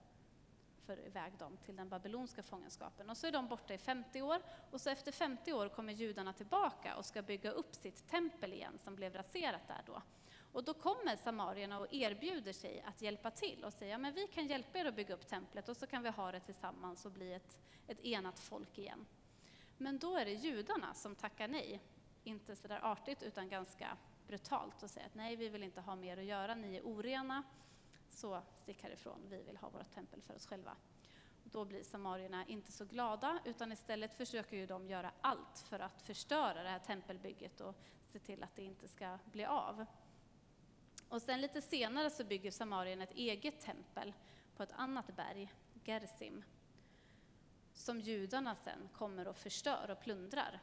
för 0.87 1.07
iväg 1.07 1.33
dem 1.39 1.57
till 1.57 1.77
den 1.77 1.89
babylonska 1.89 2.43
fångenskapen. 2.43 3.11
Och 3.11 3.17
så 3.17 3.27
är 3.27 3.33
de 3.33 3.49
borta 3.49 3.75
i 3.75 3.79
50 3.79 4.23
år 4.23 4.43
och 4.71 4.81
så 4.81 4.91
efter 4.91 5.13
50 5.13 5.53
år 5.53 5.69
kommer 5.69 5.93
judarna 5.93 6.33
tillbaka 6.33 6.97
och 6.97 7.05
ska 7.05 7.23
bygga 7.23 7.51
upp 7.51 7.75
sitt 7.75 8.09
tempel 8.09 8.53
igen 8.53 8.79
som 8.79 8.97
blev 8.97 9.15
raserat 9.15 9.69
där 9.69 9.83
då. 9.87 10.03
Och 10.53 10.65
då 10.65 10.75
kommer 10.75 11.17
samarierna 11.17 11.79
och 11.79 11.93
erbjuder 11.93 12.53
sig 12.53 12.83
att 12.87 13.03
hjälpa 13.03 13.31
till 13.31 13.65
och 13.65 13.73
säga, 13.73 13.99
men 13.99 14.15
vi 14.15 14.27
kan 14.27 14.47
hjälpa 14.47 14.79
er 14.79 14.85
att 14.85 14.97
bygga 14.97 15.15
upp 15.15 15.27
templet 15.27 15.69
och 15.69 15.77
så 15.77 15.87
kan 15.87 16.03
vi 16.03 16.09
ha 16.09 16.33
det 16.33 16.41
tillsammans 16.41 17.07
och 17.07 17.13
bli 17.13 17.33
ett, 17.33 17.59
ett 17.87 18.01
enat 18.01 18.39
folk 18.39 18.79
igen. 18.79 19.07
Men 19.77 19.99
då 19.99 20.17
är 20.17 20.25
det 20.25 20.33
judarna 20.33 20.95
som 20.95 21.15
tackar 21.15 21.49
nej, 21.49 21.81
inte 22.25 22.57
så 22.57 22.69
där 22.69 22.81
artigt 22.85 23.23
utan 23.23 23.49
ganska 23.49 23.97
brutalt 24.27 24.83
och 24.83 24.91
säger 24.91 25.07
att 25.07 25.15
nej, 25.15 25.37
vi 25.37 25.49
vill 25.49 25.63
inte 25.63 25.81
ha 25.81 25.97
mer 25.97 26.17
att 26.17 26.25
göra, 26.25 26.55
ni 26.55 26.77
är 26.77 26.83
orena, 26.83 27.43
så 28.09 28.43
stick 28.55 28.83
härifrån, 28.83 29.21
vi 29.29 29.43
vill 29.43 29.57
ha 29.57 29.69
vårt 29.69 29.95
tempel 29.95 30.23
för 30.23 30.35
oss 30.35 30.47
själva. 30.47 30.77
Då 31.45 31.65
blir 31.65 31.83
samarierna 31.83 32.47
inte 32.47 32.73
så 32.73 32.85
glada, 32.85 33.39
utan 33.45 33.73
istället 33.73 34.15
försöker 34.15 34.57
ju 34.57 34.67
de 34.67 34.89
göra 34.89 35.13
allt 35.21 35.59
för 35.69 35.81
att 35.81 36.03
förstöra 36.03 36.63
det 36.63 36.69
här 36.69 36.79
tempelbygget 36.79 37.61
och 37.61 37.75
se 38.01 38.19
till 38.19 38.43
att 38.43 38.57
det 38.57 38.63
inte 38.63 38.89
ska 38.89 39.19
bli 39.25 39.45
av. 39.45 39.87
Och 41.11 41.23
sen 41.23 41.41
lite 41.41 41.63
senare 41.63 42.11
så 42.11 42.25
bygger 42.25 42.51
Samarien 42.51 43.01
ett 43.01 43.15
eget 43.15 43.61
tempel 43.61 44.13
på 44.57 44.63
ett 44.63 44.73
annat 44.73 45.17
berg, 45.17 45.53
Gersim, 45.85 46.45
som 47.73 48.01
judarna 48.01 48.55
sen 48.55 48.89
kommer 48.93 49.29
och 49.29 49.37
förstör 49.37 49.91
och 49.91 50.01
plundrar. 50.01 50.61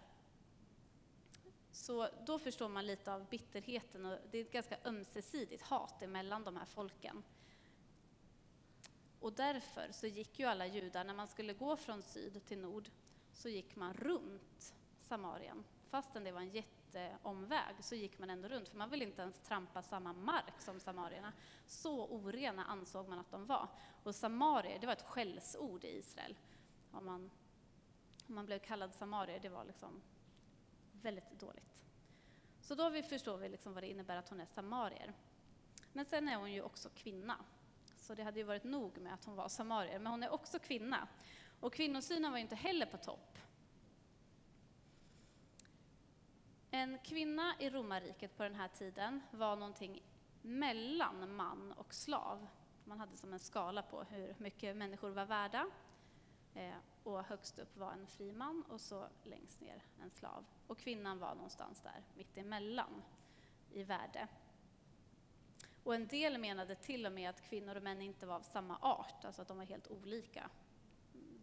Så 1.72 2.10
då 2.26 2.40
förstår 2.40 2.70
man 2.70 2.88
lite 2.88 3.14
av 3.14 3.26
bitterheten 3.30 4.06
och 4.06 4.18
det 4.32 4.38
är 4.38 4.42
ett 4.42 4.52
ganska 4.52 4.78
ömsesidigt 4.86 5.64
hat 5.64 6.02
emellan 6.02 6.44
de 6.44 6.58
här 6.58 6.66
folken. 6.66 7.24
Och 9.20 9.34
därför 9.34 9.92
så 9.92 10.08
gick 10.08 10.40
ju 10.40 10.46
alla 10.46 10.66
judar, 10.66 11.04
när 11.04 11.14
man 11.14 11.28
skulle 11.28 11.54
gå 11.54 11.78
från 11.78 12.02
syd 12.02 12.46
till 12.46 12.60
nord, 12.60 12.90
så 13.34 13.50
gick 13.50 13.76
man 13.76 13.94
runt 13.94 14.76
Samarien, 14.98 15.64
fastän 15.90 16.24
det 16.24 16.32
var 16.32 16.42
en 16.42 16.50
jätte 16.50 16.77
jätteomväg 16.94 17.76
så 17.80 17.96
gick 17.96 18.20
man 18.20 18.30
ändå 18.30 18.48
runt, 18.48 18.70
för 18.70 18.78
man 18.78 18.90
ville 18.90 19.06
inte 19.06 19.22
ens 19.22 19.40
trampa 19.40 19.82
samma 19.82 20.14
mark 20.14 20.62
som 20.62 20.80
samarierna. 20.80 21.34
Så 21.66 22.06
orena 22.06 22.66
ansåg 22.66 23.08
man 23.08 23.20
att 23.20 23.32
de 23.32 23.46
var. 23.46 23.68
Och 24.04 24.16
samarier, 24.16 24.80
det 24.80 24.88
var 24.88 24.94
ett 24.94 25.02
skällsord 25.02 25.84
i 25.84 25.98
Israel. 25.98 26.38
Om 26.92 27.06
man, 27.06 27.32
om 28.28 28.36
man 28.36 28.46
blev 28.46 28.60
kallad 28.60 28.94
samarier, 28.94 29.40
det 29.40 29.50
var 29.50 29.66
liksom 29.66 30.02
väldigt 30.92 31.32
dåligt. 31.32 31.84
Så 32.62 32.76
då 32.76 32.90
vi 32.90 33.04
förstår 33.04 33.38
vi 33.38 33.50
liksom 33.50 33.74
vad 33.74 33.84
det 33.84 33.88
innebär 33.90 34.18
att 34.18 34.30
hon 34.30 34.40
är 34.40 34.46
samarier. 34.46 35.14
Men 35.94 36.06
sen 36.06 36.30
är 36.30 36.36
hon 36.36 36.52
ju 36.52 36.62
också 36.62 36.90
kvinna. 36.90 37.46
Så 37.98 38.16
det 38.16 38.24
hade 38.24 38.40
ju 38.40 38.46
varit 38.46 38.64
nog 38.64 38.98
med 38.98 39.14
att 39.14 39.26
hon 39.26 39.36
var 39.36 39.50
samarier, 39.50 40.00
men 40.00 40.12
hon 40.12 40.24
är 40.24 40.30
också 40.30 40.60
kvinna. 40.60 41.08
Och 41.60 41.74
kvinnosynen 41.74 42.32
var 42.32 42.38
ju 42.38 42.42
inte 42.42 42.56
heller 42.56 42.86
på 42.86 42.98
topp. 42.98 43.37
En 46.72 46.98
kvinna 47.04 47.56
i 47.60 47.70
romarriket 47.70 48.38
på 48.38 48.44
den 48.44 48.56
här 48.56 48.68
tiden 48.68 49.22
var 49.32 49.56
någonting 49.56 50.04
mellan 50.42 51.36
man 51.36 51.72
och 51.72 51.94
slav. 51.94 52.48
Man 52.84 53.00
hade 53.00 53.18
som 53.18 53.34
en 53.34 53.40
skala 53.40 53.82
på 53.82 54.04
hur 54.04 54.36
mycket 54.38 54.76
människor 54.76 55.10
var 55.10 55.26
värda. 55.26 55.68
Eh, 56.54 56.76
och 57.04 57.24
högst 57.24 57.60
upp 57.60 57.78
var 57.78 57.92
en 57.92 58.08
fri 58.08 58.32
man 58.32 58.64
och 58.70 58.82
så 58.82 59.08
längst 59.24 59.62
ner 59.62 59.84
en 60.02 60.10
slav. 60.10 60.46
Och 60.68 60.78
kvinnan 60.78 61.20
var 61.20 61.36
någonstans 61.36 61.82
där 61.82 62.04
mitt 62.16 62.38
emellan 62.38 63.04
i 63.72 63.84
värde. 63.84 64.28
Och 65.84 65.96
en 65.96 66.08
del 66.08 66.38
menade 66.38 66.76
till 66.76 67.06
och 67.06 67.12
med 67.12 67.30
att 67.30 67.42
kvinnor 67.50 67.76
och 67.76 67.84
män 67.84 68.02
inte 68.02 68.26
var 68.26 68.36
av 68.36 68.42
samma 68.42 68.78
art, 68.78 69.26
alltså 69.26 69.42
att 69.42 69.48
de 69.48 69.58
var 69.58 69.66
helt 69.66 69.88
olika. 69.88 70.50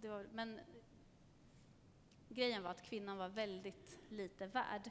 Var, 0.03 0.27
men 0.33 0.61
grejen 2.29 2.63
var 2.63 2.71
att 2.71 2.83
kvinnan 2.83 3.19
var 3.19 3.29
väldigt 3.29 3.99
lite 4.09 4.47
värd. 4.47 4.91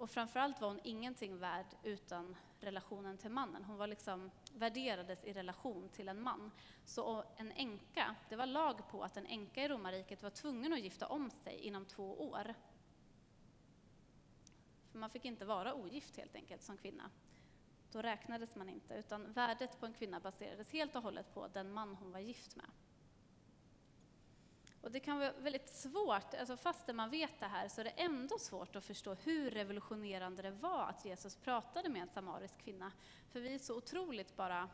Och 0.00 0.10
framförallt 0.10 0.60
var 0.60 0.68
hon 0.68 0.80
ingenting 0.84 1.38
värd 1.38 1.66
utan 1.82 2.36
relationen 2.60 3.18
till 3.18 3.30
mannen. 3.30 3.64
Hon 3.64 3.76
var 3.76 3.86
liksom, 3.86 4.30
värderades 4.54 5.24
i 5.24 5.32
relation 5.32 5.88
till 5.88 6.08
en 6.08 6.20
man. 6.22 6.50
Så 6.84 7.24
en 7.36 7.52
änka, 7.52 8.14
det 8.28 8.36
var 8.36 8.46
lag 8.46 8.88
på 8.88 9.02
att 9.02 9.16
en 9.16 9.26
änka 9.26 9.64
i 9.64 9.68
romarriket 9.68 10.22
var 10.22 10.30
tvungen 10.30 10.72
att 10.72 10.80
gifta 10.80 11.06
om 11.06 11.30
sig 11.30 11.58
inom 11.58 11.84
två 11.84 12.30
år. 12.30 12.54
För 14.90 14.98
man 14.98 15.10
fick 15.10 15.24
inte 15.24 15.44
vara 15.44 15.74
ogift 15.74 16.16
helt 16.16 16.34
enkelt 16.34 16.62
som 16.62 16.76
kvinna. 16.76 17.10
Då 17.92 18.02
räknades 18.02 18.56
man 18.56 18.68
inte, 18.68 18.94
utan 18.94 19.32
värdet 19.32 19.80
på 19.80 19.86
en 19.86 19.92
kvinna 19.92 20.20
baserades 20.20 20.70
helt 20.70 20.96
och 20.96 21.02
hållet 21.02 21.34
på 21.34 21.48
den 21.48 21.72
man 21.72 21.94
hon 21.94 22.12
var 22.12 22.20
gift 22.20 22.56
med. 22.56 22.66
Och 24.82 24.90
det 24.90 25.00
kan 25.00 25.18
vara 25.18 25.32
väldigt 25.32 25.68
svårt, 25.68 26.34
alltså 26.34 26.56
fastän 26.56 26.96
man 26.96 27.10
vet 27.10 27.40
det 27.40 27.46
här, 27.46 27.68
så 27.68 27.80
är 27.80 27.84
det 27.84 27.90
ändå 27.90 28.38
svårt 28.38 28.76
att 28.76 28.84
förstå 28.84 29.14
hur 29.14 29.50
revolutionerande 29.50 30.42
det 30.42 30.50
var 30.50 30.86
att 30.86 31.04
Jesus 31.04 31.36
pratade 31.36 31.88
med 31.88 32.02
en 32.02 32.08
samarisk 32.08 32.58
kvinna. 32.58 32.92
För 33.32 33.40
vi 33.40 33.54
är 33.54 33.58
så 33.58 33.76
otroligt 33.76 34.36
bara 34.36 34.68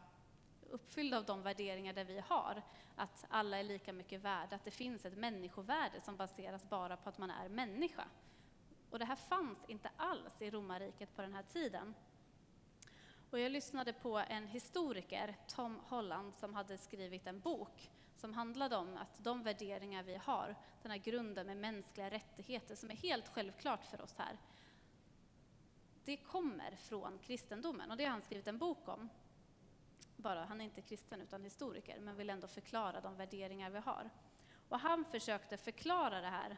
uppfyllda 0.71 1.17
av 1.17 1.25
de 1.25 1.43
värderingar 1.43 1.93
där 1.93 2.05
vi 2.05 2.21
har, 2.21 2.63
att 2.97 3.25
alla 3.29 3.59
är 3.59 3.63
lika 3.63 3.93
mycket 3.93 4.21
värda, 4.21 4.57
att 4.57 4.65
det 4.65 4.71
finns 4.71 5.05
ett 5.05 5.17
människovärde 5.17 6.01
som 6.01 6.17
baseras 6.17 6.69
bara 6.69 6.97
på 6.97 7.09
att 7.09 7.19
man 7.19 7.31
är 7.31 7.49
människa. 7.49 8.05
Och 8.91 8.99
det 8.99 9.05
här 9.05 9.17
fanns 9.17 9.65
inte 9.69 9.91
alls 9.97 10.43
i 10.43 10.51
romarriket 10.51 11.17
på 11.17 11.23
den 11.23 11.35
här 11.35 11.43
tiden. 11.43 11.95
Och 13.31 13.39
jag 13.39 13.53
lyssnade 13.53 13.93
på 13.93 14.19
en 14.19 14.47
historiker, 14.47 15.37
Tom 15.47 15.81
Holland, 15.87 16.35
som 16.35 16.55
hade 16.55 16.79
skrivit 16.79 17.27
en 17.27 17.41
bok 17.41 17.91
som 18.27 18.35
handlade 18.35 18.77
om 18.77 18.97
att 18.97 19.25
de 19.25 19.43
värderingar 19.43 20.03
vi 20.03 20.17
har, 20.17 20.57
den 20.83 20.91
här 20.91 20.99
grunden 20.99 21.47
med 21.47 21.57
mänskliga 21.57 22.11
rättigheter 22.11 22.75
som 22.75 22.91
är 22.91 22.95
helt 22.95 23.29
självklart 23.29 23.85
för 23.85 24.01
oss 24.01 24.15
här, 24.19 24.39
det 26.05 26.17
kommer 26.17 26.77
från 26.77 27.19
kristendomen 27.19 27.91
och 27.91 27.97
det 27.97 28.05
har 28.05 28.11
han 28.11 28.23
skrivit 28.23 28.47
en 28.47 28.59
bok 28.59 28.89
om. 28.89 29.09
Bara, 30.17 30.45
han 30.45 30.61
är 30.61 30.65
inte 30.65 30.83
kristen 30.83 31.21
utan 31.21 31.45
historiker, 31.45 32.01
men 32.01 32.17
vill 32.17 32.31
ändå 32.31 32.49
förklara 32.49 33.01
de 33.01 33.17
värderingar 33.17 33.71
vi 33.71 33.79
har. 33.79 34.11
Och 34.69 34.81
han 34.81 35.05
försökte 35.05 35.57
förklara 35.57 36.21
det 36.21 36.29
här 36.31 36.57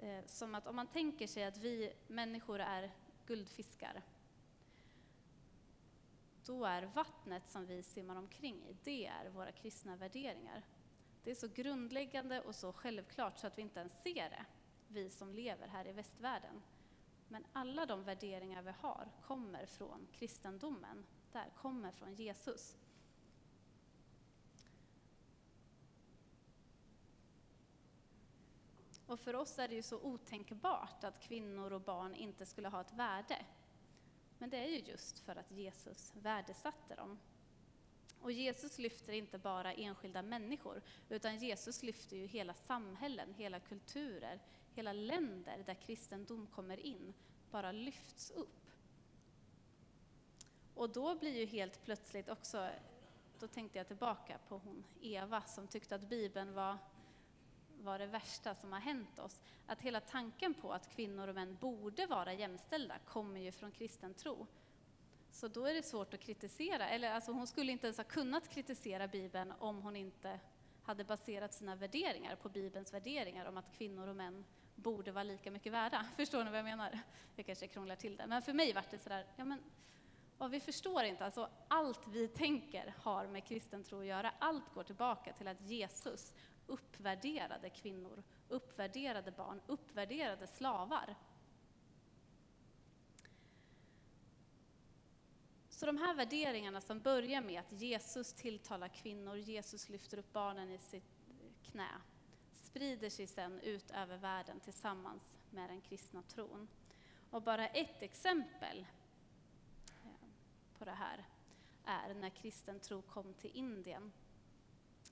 eh, 0.00 0.24
som 0.26 0.54
att 0.54 0.66
om 0.66 0.76
man 0.76 0.86
tänker 0.86 1.26
sig 1.26 1.44
att 1.44 1.56
vi 1.56 1.92
människor 2.06 2.60
är 2.60 2.90
guldfiskar 3.26 4.02
då 6.44 6.64
är 6.64 6.82
vattnet 6.82 7.48
som 7.48 7.66
vi 7.66 7.82
simmar 7.82 8.16
omkring 8.16 8.64
i, 8.64 8.76
det 8.84 9.06
är 9.06 9.28
våra 9.28 9.52
kristna 9.52 9.96
värderingar. 9.96 10.64
Det 11.24 11.30
är 11.30 11.34
så 11.34 11.48
grundläggande 11.48 12.40
och 12.40 12.54
så 12.54 12.72
självklart 12.72 13.38
så 13.38 13.46
att 13.46 13.58
vi 13.58 13.62
inte 13.62 13.80
ens 13.80 14.02
ser 14.02 14.30
det, 14.30 14.44
vi 14.88 15.10
som 15.10 15.32
lever 15.32 15.68
här 15.68 15.88
i 15.88 15.92
västvärlden. 15.92 16.62
Men 17.28 17.46
alla 17.52 17.86
de 17.86 18.04
värderingar 18.04 18.62
vi 18.62 18.70
har 18.70 19.08
kommer 19.22 19.66
från 19.66 20.08
kristendomen, 20.12 21.06
där 21.32 21.50
kommer 21.56 21.92
från 21.92 22.14
Jesus. 22.14 22.76
Och 29.06 29.20
för 29.20 29.34
oss 29.34 29.58
är 29.58 29.68
det 29.68 29.74
ju 29.74 29.82
så 29.82 30.00
otänkbart 30.00 31.04
att 31.04 31.20
kvinnor 31.20 31.72
och 31.72 31.80
barn 31.80 32.14
inte 32.14 32.46
skulle 32.46 32.68
ha 32.68 32.80
ett 32.80 32.92
värde. 32.92 33.44
Men 34.40 34.50
det 34.50 34.56
är 34.56 34.68
ju 34.68 34.78
just 34.78 35.18
för 35.18 35.36
att 35.36 35.50
Jesus 35.50 36.12
värdesatte 36.14 36.94
dem. 36.94 37.18
Och 38.20 38.32
Jesus 38.32 38.78
lyfter 38.78 39.12
inte 39.12 39.38
bara 39.38 39.72
enskilda 39.72 40.22
människor, 40.22 40.82
utan 41.08 41.38
Jesus 41.38 41.82
lyfter 41.82 42.16
ju 42.16 42.26
hela 42.26 42.54
samhällen, 42.54 43.34
hela 43.34 43.60
kulturer, 43.60 44.40
hela 44.74 44.92
länder 44.92 45.62
där 45.66 45.74
kristendom 45.74 46.46
kommer 46.46 46.80
in, 46.80 47.14
bara 47.50 47.72
lyfts 47.72 48.30
upp 48.30 48.60
Och 50.80 50.90
då 50.90 51.14
blir 51.14 51.38
ju 51.38 51.46
helt 51.46 51.84
plötsligt 51.84 52.28
också, 52.28 52.68
då 53.38 53.46
tänkte 53.46 53.78
jag 53.78 53.86
tillbaka 53.86 54.38
på 54.48 54.58
hon 54.58 54.84
Eva 55.00 55.42
som 55.42 55.66
tyckte 55.66 55.94
att 55.94 56.08
Bibeln 56.08 56.54
var, 56.54 56.78
var 57.80 57.98
det 57.98 58.06
värsta 58.06 58.54
som 58.54 58.72
har 58.72 58.80
hänt 58.80 59.18
oss. 59.18 59.40
Att 59.66 59.80
hela 59.80 60.00
tanken 60.00 60.54
på 60.54 60.72
att 60.72 60.94
kvinnor 60.94 61.28
och 61.28 61.34
män 61.34 61.56
borde 61.60 62.06
vara 62.06 62.32
jämställda 62.32 62.98
kommer 62.98 63.40
ju 63.40 63.52
från 63.52 63.72
kristen 63.72 64.14
tro. 64.14 64.46
Så 65.30 65.48
då 65.48 65.66
är 65.66 65.74
det 65.74 65.82
svårt 65.82 66.14
att 66.14 66.20
kritisera, 66.20 66.88
eller 66.88 67.12
alltså 67.12 67.32
hon 67.32 67.46
skulle 67.46 67.72
inte 67.72 67.86
ens 67.86 67.96
ha 67.96 68.04
kunnat 68.04 68.48
kritisera 68.48 69.08
Bibeln 69.08 69.52
om 69.58 69.82
hon 69.82 69.96
inte 69.96 70.40
hade 70.82 71.04
baserat 71.04 71.54
sina 71.54 71.76
värderingar 71.76 72.36
på 72.36 72.48
Bibelns 72.48 72.92
värderingar 72.92 73.46
om 73.46 73.56
att 73.56 73.72
kvinnor 73.72 74.08
och 74.08 74.16
män 74.16 74.44
borde 74.74 75.12
vara 75.12 75.24
lika 75.24 75.50
mycket 75.50 75.72
värda. 75.72 76.06
Förstår 76.16 76.44
ni 76.44 76.50
vad 76.50 76.58
jag 76.58 76.64
menar? 76.64 76.98
Jag 77.36 77.46
kanske 77.46 77.66
krånglar 77.66 77.96
till 77.96 78.16
det, 78.16 78.26
men 78.26 78.42
för 78.42 78.52
mig 78.52 78.72
var 78.72 78.84
det 78.90 78.98
sådär, 78.98 79.26
ja 79.36 79.44
men 79.44 79.62
vad 80.38 80.50
vi 80.50 80.60
förstår 80.60 81.04
inte, 81.04 81.24
alltså 81.24 81.48
allt 81.68 82.08
vi 82.08 82.28
tänker 82.28 82.94
har 83.02 83.26
med 83.26 83.44
kristen 83.44 83.84
tro 83.84 84.00
att 84.00 84.06
göra. 84.06 84.32
Allt 84.38 84.74
går 84.74 84.82
tillbaka 84.82 85.32
till 85.32 85.48
att 85.48 85.60
Jesus 85.60 86.34
uppvärderade 86.70 87.70
kvinnor, 87.70 88.22
uppvärderade 88.48 89.30
barn, 89.30 89.60
uppvärderade 89.66 90.46
slavar. 90.46 91.14
Så 95.68 95.86
de 95.86 95.96
här 95.96 96.14
värderingarna 96.14 96.80
som 96.80 97.00
börjar 97.00 97.40
med 97.40 97.60
att 97.60 97.72
Jesus 97.72 98.32
tilltalar 98.32 98.88
kvinnor, 98.88 99.36
Jesus 99.36 99.88
lyfter 99.88 100.18
upp 100.18 100.32
barnen 100.32 100.70
i 100.70 100.78
sitt 100.78 101.20
knä, 101.62 101.88
sprider 102.52 103.10
sig 103.10 103.26
sedan 103.26 103.60
ut 103.60 103.90
över 103.90 104.16
världen 104.16 104.60
tillsammans 104.60 105.22
med 105.50 105.70
den 105.70 105.80
kristna 105.80 106.22
tron. 106.22 106.68
Och 107.30 107.42
bara 107.42 107.68
ett 107.68 108.02
exempel 108.02 108.86
eh, 109.88 110.28
på 110.78 110.84
det 110.84 110.90
här 110.90 111.24
är 111.84 112.14
när 112.14 112.30
kristen 112.30 112.80
tro 112.80 113.02
kom 113.02 113.34
till 113.34 113.50
Indien. 113.54 114.12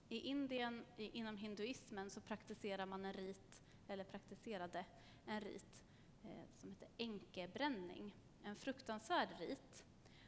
I 0.09 0.19
Indien, 0.19 0.85
inom 0.97 1.37
hinduismen, 1.37 2.11
så 2.11 2.21
praktiserar 2.21 2.87
man 2.87 3.05
en 3.05 3.13
rit, 3.13 3.63
eller 3.89 4.05
praktiserade 4.05 4.85
en 5.27 5.41
rit 5.41 5.83
eh, 6.25 6.49
som 6.57 6.71
heter 6.71 6.89
enkebränning. 6.99 8.15
En 8.43 8.57
fruktansvärd 8.57 9.29
rit 9.39 9.85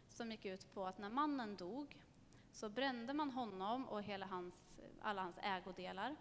som 0.08 0.30
gick 0.30 0.44
ut 0.44 0.74
på 0.74 0.86
att 0.86 0.98
när 0.98 1.10
mannen 1.10 1.56
dog 1.56 2.00
så 2.52 2.68
brände 2.68 3.12
man 3.12 3.30
honom 3.30 3.88
och 3.88 4.02
hela 4.02 4.26
hans, 4.26 4.78
alla 5.00 5.22
hans 5.22 5.38
ägodelar. 5.42 6.16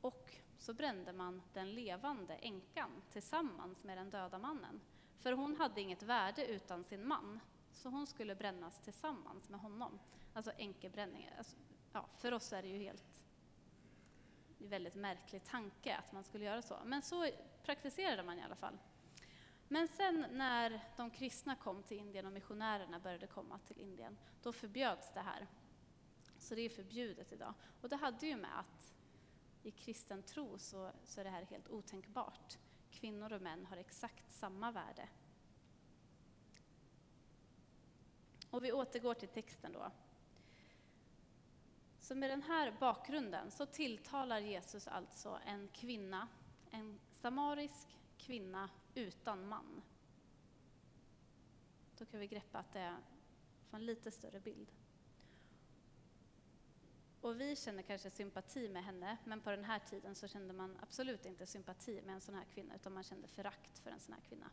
Och 0.00 0.34
så 0.58 0.74
brände 0.74 1.12
man 1.12 1.42
den 1.52 1.74
levande 1.74 2.34
änkan 2.34 2.90
tillsammans 3.10 3.84
med 3.84 3.98
den 3.98 4.10
döda 4.10 4.38
mannen. 4.38 4.80
För 5.18 5.32
hon 5.32 5.56
hade 5.56 5.80
inget 5.80 6.02
värde 6.02 6.46
utan 6.46 6.84
sin 6.84 7.08
man, 7.08 7.40
så 7.72 7.88
hon 7.88 8.06
skulle 8.06 8.34
brännas 8.34 8.80
tillsammans 8.80 9.48
med 9.48 9.60
honom. 9.60 9.98
Alltså 10.32 10.52
änkebränning. 10.56 11.30
Alltså, 11.38 11.56
ja, 11.92 12.08
för 12.18 12.32
oss 12.32 12.52
är 12.52 12.62
det 12.62 12.68
ju 12.68 12.78
helt 12.78 13.24
en 14.60 14.68
väldigt 14.68 14.94
märklig 14.94 15.44
tanke 15.44 15.96
att 15.96 16.12
man 16.12 16.24
skulle 16.24 16.44
göra 16.44 16.62
så. 16.62 16.78
Men 16.84 17.02
så 17.02 17.30
praktiserade 17.62 18.22
man 18.22 18.38
i 18.38 18.42
alla 18.42 18.56
fall. 18.56 18.78
Men 19.68 19.88
sen 19.88 20.26
när 20.30 20.80
de 20.96 21.10
kristna 21.10 21.56
kom 21.56 21.82
till 21.82 21.96
Indien 21.96 22.26
och 22.26 22.32
missionärerna 22.32 22.98
började 22.98 23.26
komma 23.26 23.58
till 23.58 23.80
Indien, 23.80 24.18
då 24.42 24.52
förbjöds 24.52 25.12
det 25.12 25.20
här. 25.20 25.46
Så 26.38 26.54
det 26.54 26.60
är 26.60 26.68
förbjudet 26.68 27.32
idag. 27.32 27.54
Och 27.80 27.88
det 27.88 27.96
hade 27.96 28.26
ju 28.26 28.36
med 28.36 28.58
att 28.58 28.94
i 29.62 29.70
kristen 29.70 30.22
tro 30.22 30.58
så, 30.58 30.90
så 31.04 31.20
är 31.20 31.24
det 31.24 31.30
här 31.30 31.42
helt 31.42 31.68
otänkbart. 31.68 32.58
Kvinnor 32.90 33.32
och 33.32 33.42
män 33.42 33.66
har 33.66 33.76
exakt 33.76 34.32
samma 34.32 34.70
värde. 34.70 35.08
Och 38.50 38.64
vi 38.64 38.72
återgår 38.72 39.14
till 39.14 39.28
texten 39.28 39.72
då. 39.72 39.90
Så 42.08 42.14
med 42.14 42.30
den 42.30 42.42
här 42.42 42.76
bakgrunden 42.80 43.50
så 43.50 43.66
tilltalar 43.66 44.38
Jesus 44.38 44.88
alltså 44.88 45.38
en 45.46 45.68
kvinna, 45.68 46.28
en 46.70 47.00
samarisk 47.12 47.96
kvinna 48.18 48.70
utan 48.94 49.48
man. 49.48 49.82
Då 51.98 52.04
kan 52.04 52.20
vi 52.20 52.26
greppa 52.26 52.58
att 52.58 52.72
det 52.72 52.80
är 52.80 52.96
en 53.72 53.86
lite 53.86 54.10
större 54.10 54.40
bild. 54.40 54.72
Och 57.20 57.40
vi 57.40 57.56
känner 57.56 57.82
kanske 57.82 58.10
sympati 58.10 58.68
med 58.68 58.84
henne, 58.84 59.16
men 59.24 59.40
på 59.40 59.50
den 59.50 59.64
här 59.64 59.78
tiden 59.78 60.14
så 60.14 60.28
kände 60.28 60.54
man 60.54 60.78
absolut 60.82 61.26
inte 61.26 61.46
sympati 61.46 62.02
med 62.02 62.14
en 62.14 62.20
sån 62.20 62.34
här 62.34 62.44
kvinna, 62.44 62.74
utan 62.74 62.92
man 62.92 63.04
kände 63.04 63.28
förakt 63.28 63.78
för 63.78 63.90
en 63.90 64.00
sån 64.00 64.12
här 64.12 64.20
kvinna. 64.20 64.50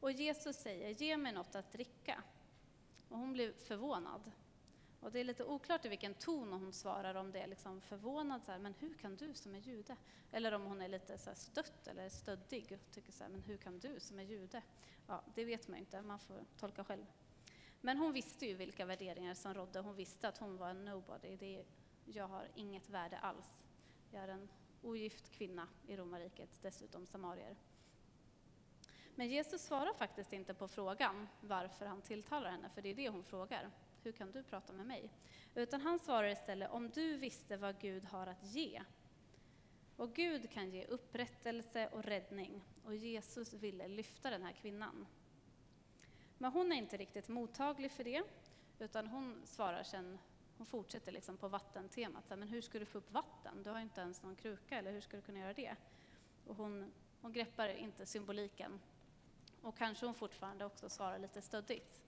Och 0.00 0.12
Jesus 0.12 0.56
säger, 0.56 0.90
ge 0.90 1.16
mig 1.16 1.32
något 1.32 1.54
att 1.54 1.72
dricka. 1.72 2.22
Och 3.08 3.18
hon 3.18 3.32
blev 3.32 3.52
förvånad. 3.52 4.32
Och 5.00 5.12
det 5.12 5.20
är 5.20 5.24
lite 5.24 5.44
oklart 5.44 5.84
i 5.84 5.88
vilken 5.88 6.14
ton 6.14 6.52
hon 6.52 6.72
svarar, 6.72 7.14
om 7.14 7.32
det 7.32 7.40
är 7.40 7.46
liksom 7.46 7.80
förvånad, 7.80 8.44
så 8.44 8.52
här, 8.52 8.58
men 8.58 8.74
hur 8.78 8.94
kan 8.94 9.16
du 9.16 9.34
som 9.34 9.54
är 9.54 9.58
jude? 9.58 9.96
Eller 10.32 10.52
om 10.52 10.62
hon 10.62 10.80
är 10.80 10.88
lite 10.88 11.18
så 11.18 11.30
här 11.30 11.36
stött 11.36 11.86
eller 11.86 12.08
stöddig 12.08 12.72
och 12.72 12.94
tycker 12.94 13.12
så 13.12 13.24
här, 13.24 13.30
men 13.30 13.42
hur 13.42 13.56
kan 13.56 13.78
du 13.78 14.00
som 14.00 14.18
är 14.18 14.22
jude? 14.22 14.62
Ja, 15.06 15.22
det 15.34 15.44
vet 15.44 15.68
man 15.68 15.78
inte, 15.78 16.02
man 16.02 16.18
får 16.18 16.44
tolka 16.56 16.84
själv. 16.84 17.06
Men 17.80 17.98
hon 17.98 18.12
visste 18.12 18.46
ju 18.46 18.54
vilka 18.54 18.84
värderingar 18.84 19.34
som 19.34 19.54
rådde. 19.54 19.80
Hon 19.80 19.96
visste 19.96 20.28
att 20.28 20.38
hon 20.38 20.56
var 20.56 20.70
en 20.70 20.84
nobody. 20.84 21.36
Det 21.36 21.58
är, 21.58 21.64
jag 22.04 22.28
har 22.28 22.48
inget 22.54 22.88
värde 22.88 23.18
alls. 23.18 23.66
Jag 24.10 24.22
är 24.22 24.28
en 24.28 24.48
ogift 24.82 25.30
kvinna 25.30 25.68
i 25.86 25.96
romarriket, 25.96 26.58
dessutom 26.62 27.06
samarier. 27.06 27.56
Men 29.14 29.28
Jesus 29.28 29.62
svarar 29.62 29.92
faktiskt 29.92 30.32
inte 30.32 30.54
på 30.54 30.68
frågan 30.68 31.28
varför 31.40 31.86
han 31.86 32.02
tilltalar 32.02 32.50
henne, 32.50 32.68
för 32.68 32.82
det 32.82 32.88
är 32.88 32.94
det 32.94 33.08
hon 33.08 33.24
frågar 33.24 33.70
hur 34.02 34.12
kan 34.12 34.30
du 34.30 34.42
prata 34.42 34.72
med 34.72 34.86
mig? 34.86 35.10
Utan 35.54 35.80
han 35.80 35.98
svarar 35.98 36.28
istället, 36.28 36.70
om 36.70 36.90
du 36.90 37.16
visste 37.16 37.56
vad 37.56 37.78
Gud 37.78 38.04
har 38.04 38.26
att 38.26 38.44
ge. 38.44 38.82
Och 39.96 40.14
Gud 40.14 40.50
kan 40.50 40.70
ge 40.70 40.84
upprättelse 40.84 41.88
och 41.88 42.04
räddning, 42.04 42.64
och 42.84 42.94
Jesus 42.94 43.52
ville 43.52 43.88
lyfta 43.88 44.30
den 44.30 44.42
här 44.42 44.52
kvinnan. 44.52 45.06
Men 46.38 46.52
hon 46.52 46.72
är 46.72 46.76
inte 46.76 46.96
riktigt 46.96 47.28
mottaglig 47.28 47.92
för 47.92 48.04
det, 48.04 48.22
utan 48.78 49.06
hon 49.06 49.40
svarar 49.44 49.82
sen, 49.82 50.18
hon 50.56 50.66
fortsätter 50.66 51.12
liksom 51.12 51.36
på 51.36 51.48
vattentemat, 51.48 52.24
men 52.28 52.48
hur 52.48 52.60
ska 52.60 52.78
du 52.78 52.86
få 52.86 52.98
upp 52.98 53.12
vatten? 53.12 53.62
Du 53.62 53.70
har 53.70 53.80
inte 53.80 54.00
ens 54.00 54.22
någon 54.22 54.36
kruka, 54.36 54.78
eller 54.78 54.92
hur 54.92 55.00
ska 55.00 55.16
du 55.16 55.22
kunna 55.22 55.38
göra 55.38 55.54
det? 55.54 55.76
Och 56.46 56.56
hon, 56.56 56.92
hon 57.20 57.32
greppar 57.32 57.68
inte 57.68 58.06
symboliken. 58.06 58.80
Och 59.62 59.76
kanske 59.76 60.06
hon 60.06 60.14
fortfarande 60.14 60.64
också 60.64 60.88
svarar 60.88 61.18
lite 61.18 61.42
stöddigt. 61.42 62.00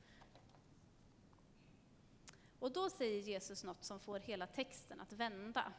Och 2.62 2.72
då 2.72 2.90
säger 2.90 3.20
Jesus 3.20 3.64
något 3.64 3.85
som 3.85 4.01
får 4.01 4.20
hela 4.20 4.46
texten 4.46 5.01
att 5.01 5.12
vända. 5.12 5.72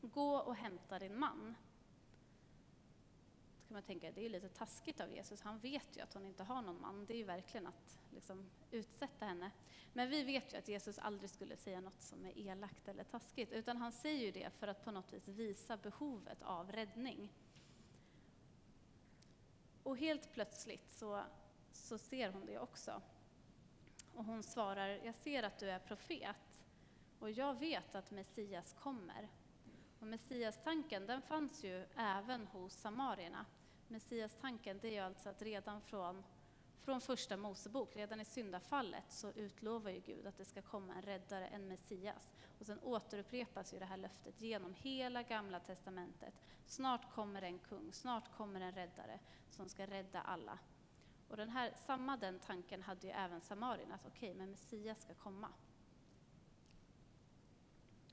Gå 0.00 0.36
och 0.36 0.54
hämta 0.54 0.98
din 0.98 1.18
man. 1.18 1.54
Då 3.60 3.68
kan 3.68 3.74
man 3.74 3.82
tänka, 3.82 4.12
det 4.12 4.24
är 4.24 4.28
lite 4.28 4.48
taskigt 4.48 5.00
av 5.00 5.12
Jesus. 5.12 5.40
Han 5.40 5.58
vet 5.58 5.96
ju 5.96 6.00
att 6.00 6.14
hon 6.14 6.26
inte 6.26 6.42
har 6.42 6.62
någon 6.62 6.80
man. 6.80 7.06
Det 7.06 7.14
är 7.14 7.18
ju 7.18 7.24
verkligen 7.24 7.66
att 7.66 7.98
liksom, 8.10 8.50
utsätta 8.70 9.26
henne. 9.26 9.50
Men 9.92 10.08
vi 10.08 10.24
vet 10.24 10.54
ju 10.54 10.58
att 10.58 10.68
Jesus 10.68 10.98
aldrig 10.98 11.30
skulle 11.30 11.56
säga 11.56 11.80
något 11.80 12.02
som 12.02 12.26
är 12.26 12.38
elakt 12.38 12.88
eller 12.88 13.04
taskigt, 13.04 13.52
utan 13.52 13.76
han 13.76 13.92
säger 13.92 14.26
ju 14.26 14.32
det 14.32 14.50
för 14.50 14.68
att 14.68 14.84
på 14.84 14.90
något 14.90 15.12
vis 15.12 15.28
visa 15.28 15.76
behovet 15.76 16.42
av 16.42 16.72
räddning. 16.72 17.32
Och 19.82 19.96
helt 19.96 20.32
plötsligt 20.32 20.90
så, 20.90 21.22
så 21.72 21.98
ser 21.98 22.32
hon 22.32 22.46
det 22.46 22.58
också. 22.58 23.02
Och 24.18 24.24
hon 24.24 24.42
svarar, 24.42 24.88
jag 24.88 25.14
ser 25.14 25.42
att 25.42 25.58
du 25.58 25.70
är 25.70 25.78
profet 25.78 26.64
och 27.18 27.30
jag 27.30 27.54
vet 27.54 27.94
att 27.94 28.10
Messias 28.10 28.72
kommer. 28.72 29.28
Och 30.00 30.06
Messias-tanken 30.06 31.06
den 31.06 31.22
fanns 31.22 31.64
ju 31.64 31.86
även 31.96 32.46
hos 32.46 32.74
samarierna. 32.74 33.46
Messias-tanken 33.88 34.78
det 34.82 34.88
är 34.88 34.92
ju 34.92 34.98
alltså 34.98 35.28
att 35.28 35.42
redan 35.42 35.80
från, 35.80 36.24
från 36.80 37.00
första 37.00 37.36
Mosebok, 37.36 37.96
redan 37.96 38.20
i 38.20 38.24
syndafallet, 38.24 39.04
så 39.08 39.30
utlovar 39.30 39.90
ju 39.90 40.00
Gud 40.00 40.26
att 40.26 40.38
det 40.38 40.44
ska 40.44 40.62
komma 40.62 40.94
en 40.94 41.02
räddare, 41.02 41.46
en 41.46 41.68
Messias. 41.68 42.34
Och 42.58 42.66
sen 42.66 42.80
återupprepas 42.82 43.74
ju 43.74 43.78
det 43.78 43.86
här 43.86 43.96
löftet 43.96 44.40
genom 44.40 44.74
hela 44.74 45.22
Gamla 45.22 45.60
Testamentet. 45.60 46.34
Snart 46.66 47.14
kommer 47.14 47.42
en 47.42 47.58
kung, 47.58 47.92
snart 47.92 48.36
kommer 48.36 48.60
en 48.60 48.72
räddare 48.72 49.18
som 49.50 49.68
ska 49.68 49.86
rädda 49.86 50.20
alla. 50.20 50.58
Och 51.28 51.36
den 51.36 51.48
här, 51.48 51.72
samma 51.86 52.16
den 52.16 52.38
tanken 52.38 52.82
hade 52.82 53.06
ju 53.06 53.12
även 53.12 53.40
samarierna, 53.40 53.94
att 53.94 54.06
okej, 54.06 54.30
okay, 54.30 54.38
men 54.38 54.50
Messias 54.50 55.02
ska 55.02 55.14
komma. 55.14 55.48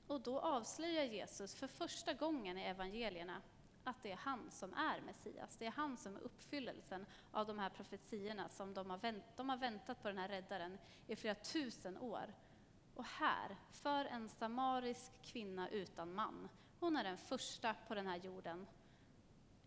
Och 0.06 0.20
då 0.20 0.40
avslöjar 0.40 1.04
Jesus 1.04 1.54
för 1.54 1.66
första 1.66 2.12
gången 2.12 2.58
i 2.58 2.62
evangelierna 2.62 3.42
att 3.84 4.02
det 4.02 4.12
är 4.12 4.16
han 4.16 4.50
som 4.50 4.74
är 4.74 5.00
Messias. 5.00 5.56
Det 5.56 5.66
är 5.66 5.70
han 5.70 5.96
som 5.96 6.16
är 6.16 6.20
uppfyllelsen 6.20 7.06
av 7.30 7.46
de 7.46 7.58
här 7.58 7.70
profetiorna 7.70 8.48
som 8.48 8.74
de 8.74 8.90
har, 8.90 8.98
vänt, 8.98 9.24
de 9.36 9.48
har 9.48 9.56
väntat 9.56 10.02
på 10.02 10.08
den 10.08 10.18
här 10.18 10.28
räddaren 10.28 10.78
i 11.06 11.16
flera 11.16 11.34
tusen 11.34 11.98
år. 11.98 12.34
Och 12.94 13.04
här, 13.04 13.56
för 13.72 14.04
en 14.04 14.28
samarisk 14.28 15.12
kvinna 15.22 15.68
utan 15.68 16.14
man, 16.14 16.48
hon 16.80 16.96
är 16.96 17.04
den 17.04 17.18
första 17.18 17.74
på 17.88 17.94
den 17.94 18.06
här 18.06 18.16
jorden 18.16 18.66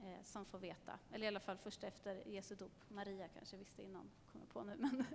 eh, 0.04 0.24
som 0.24 0.46
får 0.46 0.60
veta, 0.60 1.00
eller 1.12 1.26
i 1.26 1.28
alla 1.28 1.40
fall 1.40 1.58
först 1.58 1.84
efter 1.84 2.28
Jesu 2.28 2.56
dop. 2.56 2.72
Maria 2.88 3.28
kanske 3.28 3.58
visste 3.58 3.84
innan, 3.84 4.12
kommer 4.32 4.46
på 4.46 4.64
nu. 4.64 4.76
Men, 4.80 5.06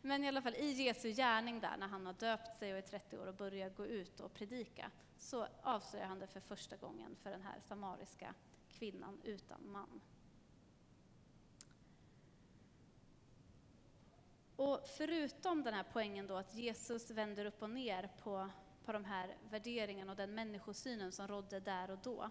men 0.00 0.24
i 0.24 0.28
alla 0.28 0.42
fall 0.42 0.54
i 0.54 0.72
Jesu 0.72 1.12
gärning 1.12 1.60
där, 1.60 1.76
när 1.76 1.88
han 1.88 2.06
har 2.06 2.12
döpt 2.12 2.58
sig 2.58 2.72
och 2.72 2.78
är 2.78 2.82
30 2.82 3.18
år 3.18 3.26
och 3.26 3.34
börjar 3.34 3.70
gå 3.70 3.86
ut 3.86 4.20
och 4.20 4.34
predika, 4.34 4.90
så 5.16 5.46
avslöjar 5.62 6.06
han 6.06 6.18
det 6.18 6.26
för 6.26 6.40
första 6.40 6.76
gången 6.76 7.16
för 7.16 7.30
den 7.30 7.42
här 7.42 7.60
samariska 7.60 8.34
kvinnan 8.68 9.20
utan 9.24 9.70
man. 9.70 10.00
Och 14.56 14.80
förutom 14.96 15.62
den 15.62 15.74
här 15.74 15.84
poängen 15.92 16.26
då 16.26 16.36
att 16.36 16.54
Jesus 16.54 17.10
vänder 17.10 17.44
upp 17.44 17.62
och 17.62 17.70
ner 17.70 18.10
på, 18.22 18.48
på 18.84 18.92
de 18.92 19.04
här 19.04 19.36
värderingarna 19.50 20.12
och 20.12 20.16
den 20.16 20.34
människosynen 20.34 21.12
som 21.12 21.28
rådde 21.28 21.60
där 21.60 21.90
och 21.90 21.98
då, 21.98 22.30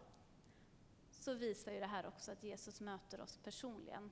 så 1.28 1.34
visar 1.34 1.72
ju 1.72 1.80
det 1.80 1.86
här 1.86 2.06
också 2.06 2.32
att 2.32 2.44
Jesus 2.44 2.82
möter 2.82 3.22
oss 3.22 3.38
personligen. 3.38 4.12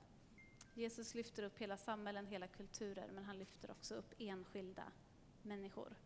Jesus 0.74 1.14
lyfter 1.14 1.42
upp 1.42 1.58
hela 1.58 1.76
samhällen, 1.76 2.26
hela 2.26 2.46
kulturer, 2.46 3.10
men 3.12 3.24
han 3.24 3.38
lyfter 3.38 3.70
också 3.70 3.94
upp 3.94 4.14
enskilda 4.18 4.82
människor. 5.42 5.96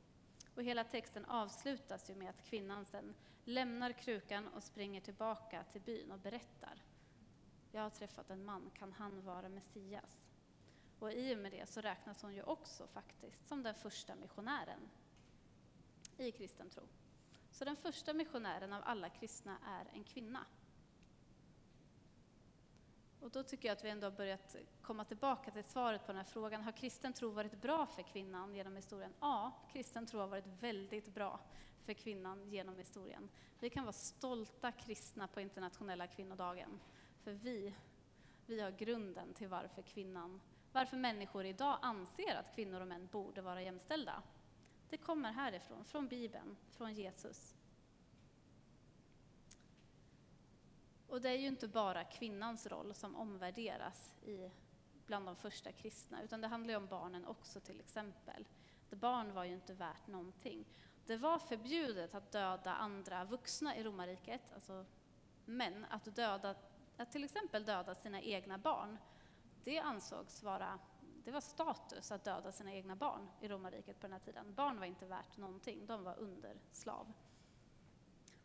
Och 0.54 0.62
hela 0.62 0.84
texten 0.84 1.24
avslutas 1.24 2.10
ju 2.10 2.14
med 2.14 2.30
att 2.30 2.44
kvinnan 2.44 2.84
sen 2.84 3.14
lämnar 3.44 3.92
krukan 3.92 4.48
och 4.48 4.62
springer 4.62 5.00
tillbaka 5.00 5.64
till 5.64 5.80
byn 5.80 6.12
och 6.12 6.18
berättar. 6.18 6.82
Jag 7.72 7.82
har 7.82 7.90
träffat 7.90 8.30
en 8.30 8.44
man, 8.44 8.70
kan 8.74 8.92
han 8.92 9.24
vara 9.24 9.48
Messias? 9.48 10.30
Och 10.98 11.12
i 11.12 11.34
och 11.34 11.38
med 11.38 11.52
det 11.52 11.68
så 11.68 11.80
räknas 11.80 12.22
hon 12.22 12.34
ju 12.34 12.42
också 12.42 12.86
faktiskt 12.86 13.46
som 13.46 13.62
den 13.62 13.74
första 13.74 14.14
missionären 14.14 14.90
i 16.16 16.32
kristen 16.32 16.70
tro. 16.70 16.88
Så 17.50 17.64
den 17.64 17.76
första 17.76 18.12
missionären 18.12 18.72
av 18.72 18.82
alla 18.84 19.08
kristna 19.08 19.58
är 19.66 19.96
en 19.96 20.04
kvinna. 20.04 20.46
Och 23.20 23.30
då 23.30 23.42
tycker 23.42 23.68
jag 23.68 23.76
att 23.76 23.84
vi 23.84 23.88
ändå 23.88 24.06
har 24.06 24.12
börjat 24.12 24.56
komma 24.82 25.04
tillbaka 25.04 25.50
till 25.50 25.64
svaret 25.64 26.06
på 26.06 26.12
den 26.12 26.16
här 26.16 26.24
frågan. 26.24 26.62
Har 26.62 26.72
kristen 26.72 27.12
tro 27.12 27.30
varit 27.30 27.62
bra 27.62 27.86
för 27.86 28.02
kvinnan 28.02 28.54
genom 28.54 28.76
historien? 28.76 29.12
Ja, 29.20 29.52
kristen 29.72 30.06
tro 30.06 30.20
har 30.20 30.26
varit 30.26 30.46
väldigt 30.46 31.14
bra 31.14 31.40
för 31.84 31.92
kvinnan 31.92 32.50
genom 32.50 32.78
historien. 32.78 33.28
Vi 33.58 33.70
kan 33.70 33.84
vara 33.84 33.92
stolta 33.92 34.72
kristna 34.72 35.28
på 35.28 35.40
internationella 35.40 36.06
kvinnodagen, 36.06 36.80
för 37.24 37.32
vi, 37.32 37.74
vi 38.46 38.60
har 38.60 38.70
grunden 38.70 39.34
till 39.34 39.48
varför 39.48 39.82
kvinnan, 39.82 40.40
varför 40.72 40.96
människor 40.96 41.44
idag 41.44 41.78
anser 41.82 42.36
att 42.36 42.54
kvinnor 42.54 42.80
och 42.80 42.88
män 42.88 43.08
borde 43.12 43.42
vara 43.42 43.62
jämställda. 43.62 44.22
Det 44.90 44.96
kommer 44.96 45.32
härifrån, 45.32 45.84
från 45.84 46.08
Bibeln, 46.08 46.56
från 46.70 46.94
Jesus. 46.94 47.54
Och 51.10 51.20
det 51.20 51.28
är 51.28 51.38
ju 51.38 51.46
inte 51.46 51.68
bara 51.68 52.04
kvinnans 52.04 52.66
roll 52.66 52.94
som 52.94 53.16
omvärderas 53.16 54.14
i, 54.22 54.50
bland 55.06 55.26
de 55.26 55.36
första 55.36 55.72
kristna, 55.72 56.22
utan 56.22 56.40
det 56.40 56.48
handlar 56.48 56.70
ju 56.70 56.76
om 56.76 56.86
barnen 56.86 57.26
också 57.26 57.60
till 57.60 57.80
exempel. 57.80 58.48
Det 58.90 58.96
barn 58.96 59.34
var 59.34 59.44
ju 59.44 59.54
inte 59.54 59.74
värt 59.74 60.06
någonting. 60.06 60.64
Det 61.06 61.16
var 61.16 61.38
förbjudet 61.38 62.14
att 62.14 62.32
döda 62.32 62.74
andra 62.74 63.24
vuxna 63.24 63.76
i 63.76 63.84
romarriket, 63.84 64.52
alltså 64.54 64.86
män, 65.44 65.86
att, 65.90 66.16
döda, 66.16 66.54
att 66.96 67.12
till 67.12 67.24
exempel 67.24 67.64
döda 67.64 67.94
sina 67.94 68.20
egna 68.20 68.58
barn. 68.58 68.98
Det 69.64 69.78
ansågs 69.78 70.42
vara 70.42 70.78
det 71.24 71.30
var 71.30 71.40
status 71.40 72.12
att 72.12 72.24
döda 72.24 72.52
sina 72.52 72.72
egna 72.72 72.96
barn 72.96 73.28
i 73.40 73.48
romarriket 73.48 74.00
på 74.00 74.06
den 74.06 74.12
här 74.12 74.20
tiden. 74.20 74.54
Barn 74.54 74.78
var 74.78 74.86
inte 74.86 75.06
värt 75.06 75.36
någonting, 75.36 75.86
de 75.86 76.04
var 76.04 76.18
under 76.18 76.56
slav. 76.72 77.12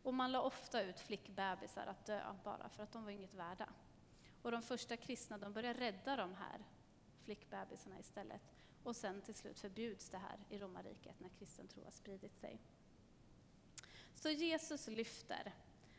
Och 0.06 0.14
man 0.14 0.32
la 0.32 0.40
ofta 0.40 0.82
ut 0.82 1.00
flickbebisar 1.00 1.86
att 1.86 2.06
dö 2.06 2.34
bara 2.44 2.68
för 2.68 2.82
att 2.82 2.92
de 2.92 3.04
var 3.04 3.10
inget 3.10 3.34
värda. 3.34 3.68
Och 4.42 4.50
de 4.50 4.62
första 4.62 4.96
kristna 4.96 5.38
de 5.38 5.52
började 5.52 5.80
rädda 5.80 6.16
de 6.16 6.34
här 6.34 6.64
flickbebisarna 7.22 7.98
istället. 7.98 8.42
Och 8.82 8.96
sen 8.96 9.22
till 9.22 9.34
slut 9.34 9.60
förbjuds 9.60 10.10
det 10.10 10.18
här 10.18 10.38
i 10.48 10.58
romarriket 10.58 11.20
när 11.20 11.28
kristen 11.28 11.68
tro 11.68 11.84
har 11.84 11.90
spridit 11.90 12.38
sig. 12.38 12.60
Så 14.14 14.28
Jesus 14.28 14.88
lyfter. 14.88 15.52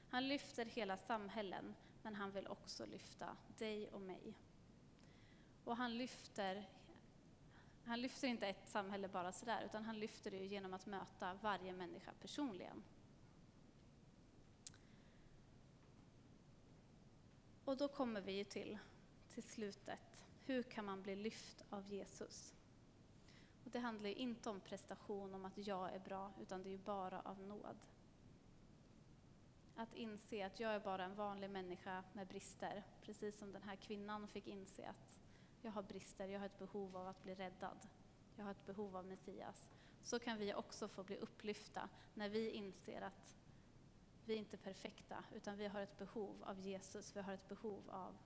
Han 0.09 0.27
lyfter 0.27 0.65
hela 0.65 0.97
samhällen, 0.97 1.75
men 2.01 2.15
han 2.15 2.31
vill 2.31 2.47
också 2.47 2.85
lyfta 2.85 3.37
dig 3.57 3.89
och 3.89 4.01
mig. 4.01 4.33
Och 5.63 5.77
han 5.77 5.97
lyfter, 5.97 6.69
han 7.85 8.01
lyfter 8.01 8.27
inte 8.27 8.47
ett 8.47 8.69
samhälle 8.69 9.07
bara 9.07 9.31
sådär, 9.31 9.63
utan 9.65 9.83
han 9.83 9.99
lyfter 9.99 10.31
det 10.31 10.45
genom 10.45 10.73
att 10.73 10.85
möta 10.85 11.33
varje 11.33 11.73
människa 11.73 12.11
personligen. 12.21 12.83
Och 17.67 17.77
då 17.77 17.87
kommer 17.87 18.21
vi 18.21 18.45
till, 18.45 18.77
till 19.29 19.43
slutet. 19.43 20.25
Hur 20.45 20.63
kan 20.63 20.85
man 20.85 21.01
bli 21.01 21.15
lyft 21.15 21.63
av 21.69 21.93
Jesus? 21.93 22.55
Och 23.65 23.71
det 23.71 23.79
handlar 23.79 24.09
ju 24.09 24.15
inte 24.15 24.49
om 24.49 24.59
prestation, 24.59 25.33
om 25.33 25.45
att 25.45 25.67
jag 25.67 25.93
är 25.93 25.99
bra, 25.99 26.31
utan 26.41 26.63
det 26.63 26.69
är 26.69 26.71
ju 26.71 26.77
bara 26.77 27.21
av 27.21 27.41
nåd. 27.41 27.77
Att 29.75 29.93
inse 29.93 30.45
att 30.45 30.59
jag 30.59 30.71
är 30.71 30.79
bara 30.79 31.05
en 31.05 31.15
vanlig 31.15 31.49
människa 31.49 32.03
med 32.13 32.27
brister, 32.27 32.83
precis 33.01 33.37
som 33.37 33.51
den 33.51 33.63
här 33.63 33.75
kvinnan 33.75 34.27
fick 34.27 34.47
inse 34.47 34.89
att 34.89 35.19
jag 35.61 35.71
har 35.71 35.83
brister, 35.83 36.27
jag 36.27 36.39
har 36.39 36.45
ett 36.45 36.59
behov 36.59 36.97
av 36.97 37.07
att 37.07 37.23
bli 37.23 37.35
räddad. 37.35 37.87
Jag 38.35 38.43
har 38.43 38.51
ett 38.51 38.65
behov 38.65 38.97
av 38.97 39.05
Messias. 39.05 39.69
Så 40.03 40.19
kan 40.19 40.37
vi 40.37 40.53
också 40.53 40.87
få 40.87 41.03
bli 41.03 41.17
upplyfta 41.17 41.89
när 42.13 42.29
vi 42.29 42.49
inser 42.49 43.01
att 43.01 43.35
vi 44.27 44.33
är 44.33 44.37
inte 44.37 44.57
perfekta, 44.57 45.23
utan 45.35 45.57
vi 45.57 45.67
har 45.67 45.81
ett 45.81 45.97
behov 45.97 46.43
av 46.43 46.59
Jesus, 46.59 47.15
vi 47.15 47.21
har 47.21 47.33
ett 47.33 47.49
behov 47.49 47.89
av, 47.89 48.17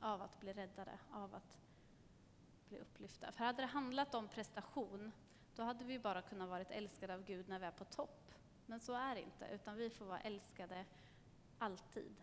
av 0.00 0.22
att 0.22 0.40
bli 0.40 0.52
räddade, 0.52 0.98
av 1.12 1.34
att 1.34 1.58
bli 2.68 2.78
upplyfta. 2.78 3.32
För 3.32 3.44
hade 3.44 3.62
det 3.62 3.66
handlat 3.66 4.14
om 4.14 4.28
prestation, 4.28 5.12
då 5.54 5.62
hade 5.62 5.84
vi 5.84 5.98
bara 5.98 6.22
kunnat 6.22 6.48
vara 6.48 6.62
älskade 6.62 7.14
av 7.14 7.24
Gud 7.24 7.48
när 7.48 7.58
vi 7.58 7.66
är 7.66 7.70
på 7.70 7.84
topp. 7.84 8.32
Men 8.66 8.80
så 8.80 8.92
är 8.92 9.14
det 9.14 9.20
inte, 9.20 9.48
utan 9.52 9.76
vi 9.76 9.90
får 9.90 10.04
vara 10.04 10.20
älskade 10.20 10.84
alltid. 11.58 12.16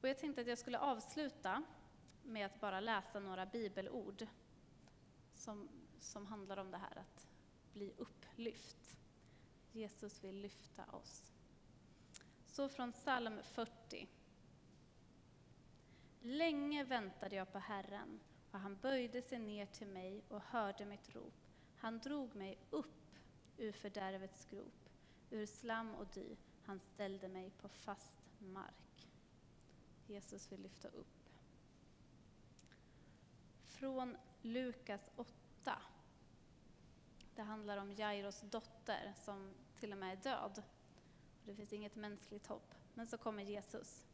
Och 0.00 0.08
jag 0.08 0.18
tänkte 0.18 0.40
att 0.40 0.48
jag 0.48 0.58
skulle 0.58 0.78
avsluta 0.78 1.62
med 2.22 2.46
att 2.46 2.60
bara 2.60 2.80
läsa 2.80 3.20
några 3.20 3.46
bibelord 3.46 4.26
som, 5.34 5.68
som 6.00 6.26
handlar 6.26 6.56
om 6.56 6.70
det 6.70 6.78
här 6.78 6.98
att 6.98 7.26
bli 7.76 7.92
upplyft. 7.96 8.98
Jesus 9.72 10.24
vill 10.24 10.40
lyfta 10.40 10.84
oss. 10.84 11.32
Så 12.46 12.68
från 12.68 12.92
psalm 12.92 13.38
40. 13.42 14.08
Länge 16.20 16.84
väntade 16.84 17.36
jag 17.36 17.52
på 17.52 17.58
Herren 17.58 18.20
och 18.50 18.58
han 18.58 18.76
böjde 18.76 19.22
sig 19.22 19.38
ner 19.38 19.66
till 19.66 19.86
mig 19.86 20.24
och 20.28 20.40
hörde 20.40 20.84
mitt 20.84 21.14
rop. 21.14 21.34
Han 21.76 21.98
drog 21.98 22.34
mig 22.34 22.58
upp 22.70 23.14
ur 23.56 23.72
fördärvets 23.72 24.44
grop, 24.44 24.88
ur 25.30 25.46
slam 25.46 25.94
och 25.94 26.06
dy. 26.06 26.36
Han 26.62 26.80
ställde 26.80 27.28
mig 27.28 27.50
på 27.50 27.68
fast 27.68 28.20
mark. 28.38 29.08
Jesus 30.06 30.52
vill 30.52 30.62
lyfta 30.62 30.88
upp. 30.88 31.30
Från 33.64 34.16
Lukas 34.42 35.10
8. 35.16 35.45
Det 37.36 37.42
handlar 37.42 37.76
om 37.76 37.92
Jairos 37.92 38.40
dotter 38.40 39.12
som 39.16 39.54
till 39.74 39.92
och 39.92 39.98
med 39.98 40.12
är 40.12 40.22
död. 40.22 40.62
Det 41.44 41.54
finns 41.54 41.72
inget 41.72 41.96
mänskligt 41.96 42.46
hopp. 42.46 42.74
Men 42.94 43.06
så 43.06 43.18
kommer 43.18 43.42
Jesus. 43.42 44.06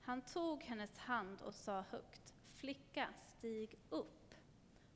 Han 0.00 0.22
tog 0.22 0.62
hennes 0.62 0.98
hand 0.98 1.42
och 1.42 1.54
sa 1.54 1.80
högt, 1.80 2.34
flicka, 2.42 3.08
stig 3.16 3.78
upp. 3.90 4.34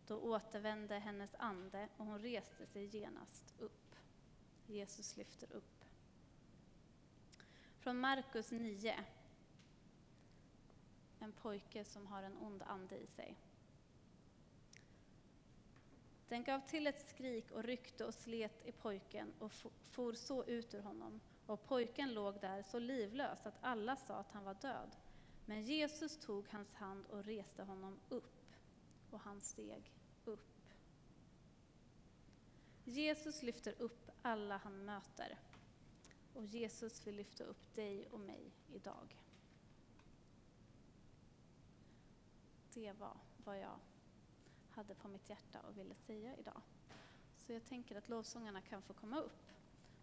Då 0.06 0.20
återvände 0.20 0.98
hennes 0.98 1.34
ande 1.34 1.88
och 1.96 2.06
hon 2.06 2.18
reste 2.18 2.66
sig 2.66 2.96
genast 2.96 3.54
upp. 3.58 3.96
Jesus 4.66 5.16
lyfter 5.16 5.52
upp. 5.52 5.84
Från 7.78 8.00
Markus 8.00 8.50
9. 8.50 9.04
En 11.18 11.32
pojke 11.32 11.84
som 11.84 12.06
har 12.06 12.22
en 12.22 12.36
ond 12.36 12.62
ande 12.62 12.96
i 12.96 13.06
sig. 13.06 13.36
Den 16.28 16.44
gav 16.44 16.60
till 16.60 16.86
ett 16.86 17.08
skrik 17.08 17.50
och 17.50 17.64
ryckte 17.64 18.04
och 18.04 18.14
slet 18.14 18.66
i 18.66 18.72
pojken 18.72 19.32
och 19.38 19.52
for 19.90 20.12
så 20.12 20.44
ut 20.44 20.74
ur 20.74 20.80
honom. 20.80 21.20
Och 21.46 21.64
pojken 21.64 22.14
låg 22.14 22.40
där 22.40 22.62
så 22.62 22.78
livlös 22.78 23.46
att 23.46 23.58
alla 23.60 23.96
sa 23.96 24.14
att 24.14 24.32
han 24.32 24.44
var 24.44 24.54
död. 24.54 24.96
Men 25.44 25.62
Jesus 25.62 26.18
tog 26.18 26.48
hans 26.48 26.74
hand 26.74 27.06
och 27.06 27.24
reste 27.24 27.62
honom 27.62 28.00
upp, 28.08 28.52
och 29.10 29.20
han 29.20 29.40
steg 29.40 29.92
upp. 30.24 30.68
Jesus 32.84 33.42
lyfter 33.42 33.74
upp 33.78 34.10
alla 34.22 34.56
han 34.56 34.84
möter. 34.84 35.38
Och 36.34 36.44
Jesus 36.44 37.06
vill 37.06 37.16
lyfta 37.16 37.44
upp 37.44 37.74
dig 37.74 38.08
och 38.08 38.20
mig 38.20 38.52
idag. 38.72 39.22
Det 42.74 42.92
var 42.92 43.16
vad 43.44 43.58
jag 43.58 43.78
hade 44.76 44.94
på 44.94 45.08
mitt 45.08 45.30
hjärta 45.30 45.60
och 45.60 45.78
ville 45.78 45.94
säga 45.94 46.36
idag. 46.36 46.62
Så 47.38 47.52
jag 47.52 47.64
tänker 47.64 47.96
att 47.96 48.08
lovsångarna 48.08 48.60
kan 48.60 48.82
få 48.82 48.92
komma 48.92 49.20
upp. 49.20 49.42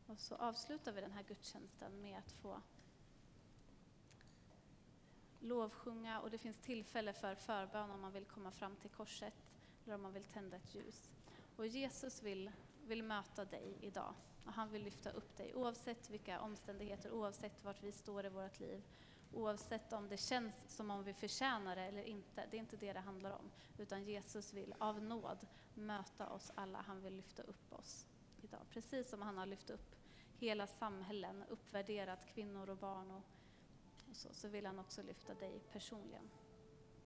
Och 0.07 0.19
så 0.19 0.35
avslutar 0.35 0.91
vi 0.91 1.01
den 1.01 1.11
här 1.11 1.23
gudstjänsten 1.23 2.01
med 2.01 2.17
att 2.17 2.31
få 2.31 2.61
lovsjunga 5.39 6.19
och 6.19 6.29
det 6.29 6.37
finns 6.37 6.59
tillfälle 6.59 7.13
för 7.13 7.35
förbön 7.35 7.91
om 7.91 8.01
man 8.01 8.11
vill 8.11 8.25
komma 8.25 8.51
fram 8.51 8.75
till 8.75 8.89
korset 8.89 9.33
eller 9.85 9.95
om 9.95 10.01
man 10.01 10.13
vill 10.13 10.23
tända 10.23 10.57
ett 10.57 10.75
ljus. 10.75 11.13
Och 11.55 11.67
Jesus 11.67 12.23
vill, 12.23 12.51
vill 12.87 13.03
möta 13.03 13.45
dig 13.45 13.77
idag 13.81 14.13
och 14.45 14.53
han 14.53 14.69
vill 14.69 14.83
lyfta 14.83 15.09
upp 15.09 15.37
dig 15.37 15.55
oavsett 15.55 16.09
vilka 16.09 16.41
omständigheter, 16.41 17.11
oavsett 17.11 17.63
vart 17.63 17.83
vi 17.83 17.91
står 17.91 18.25
i 18.25 18.29
vårt 18.29 18.59
liv, 18.59 18.81
oavsett 19.33 19.93
om 19.93 20.09
det 20.09 20.17
känns 20.17 20.55
som 20.67 20.91
om 20.91 21.03
vi 21.03 21.13
förtjänar 21.13 21.75
det 21.75 21.81
eller 21.81 22.03
inte. 22.03 22.45
Det 22.51 22.57
är 22.57 22.59
inte 22.59 22.77
det 22.77 22.93
det 22.93 22.99
handlar 22.99 23.31
om, 23.31 23.51
utan 23.77 24.03
Jesus 24.03 24.53
vill 24.53 24.75
av 24.77 25.03
nåd 25.03 25.47
möta 25.73 26.29
oss 26.29 26.51
alla. 26.55 26.81
Han 26.81 27.01
vill 27.01 27.15
lyfta 27.15 27.43
upp 27.43 27.73
oss 27.73 28.07
idag, 28.41 28.61
precis 28.69 29.09
som 29.09 29.21
han 29.21 29.37
har 29.37 29.45
lyft 29.45 29.69
upp 29.69 29.95
hela 30.37 30.67
samhällen, 30.67 31.43
uppvärderat 31.49 32.25
kvinnor 32.33 32.69
och 32.69 32.77
barn 32.77 33.11
och, 33.11 33.23
och 34.09 34.15
så, 34.15 34.33
så 34.33 34.47
vill 34.47 34.65
han 34.65 34.79
också 34.79 35.03
lyfta 35.03 35.33
dig 35.33 35.59
personligen. 35.71 36.29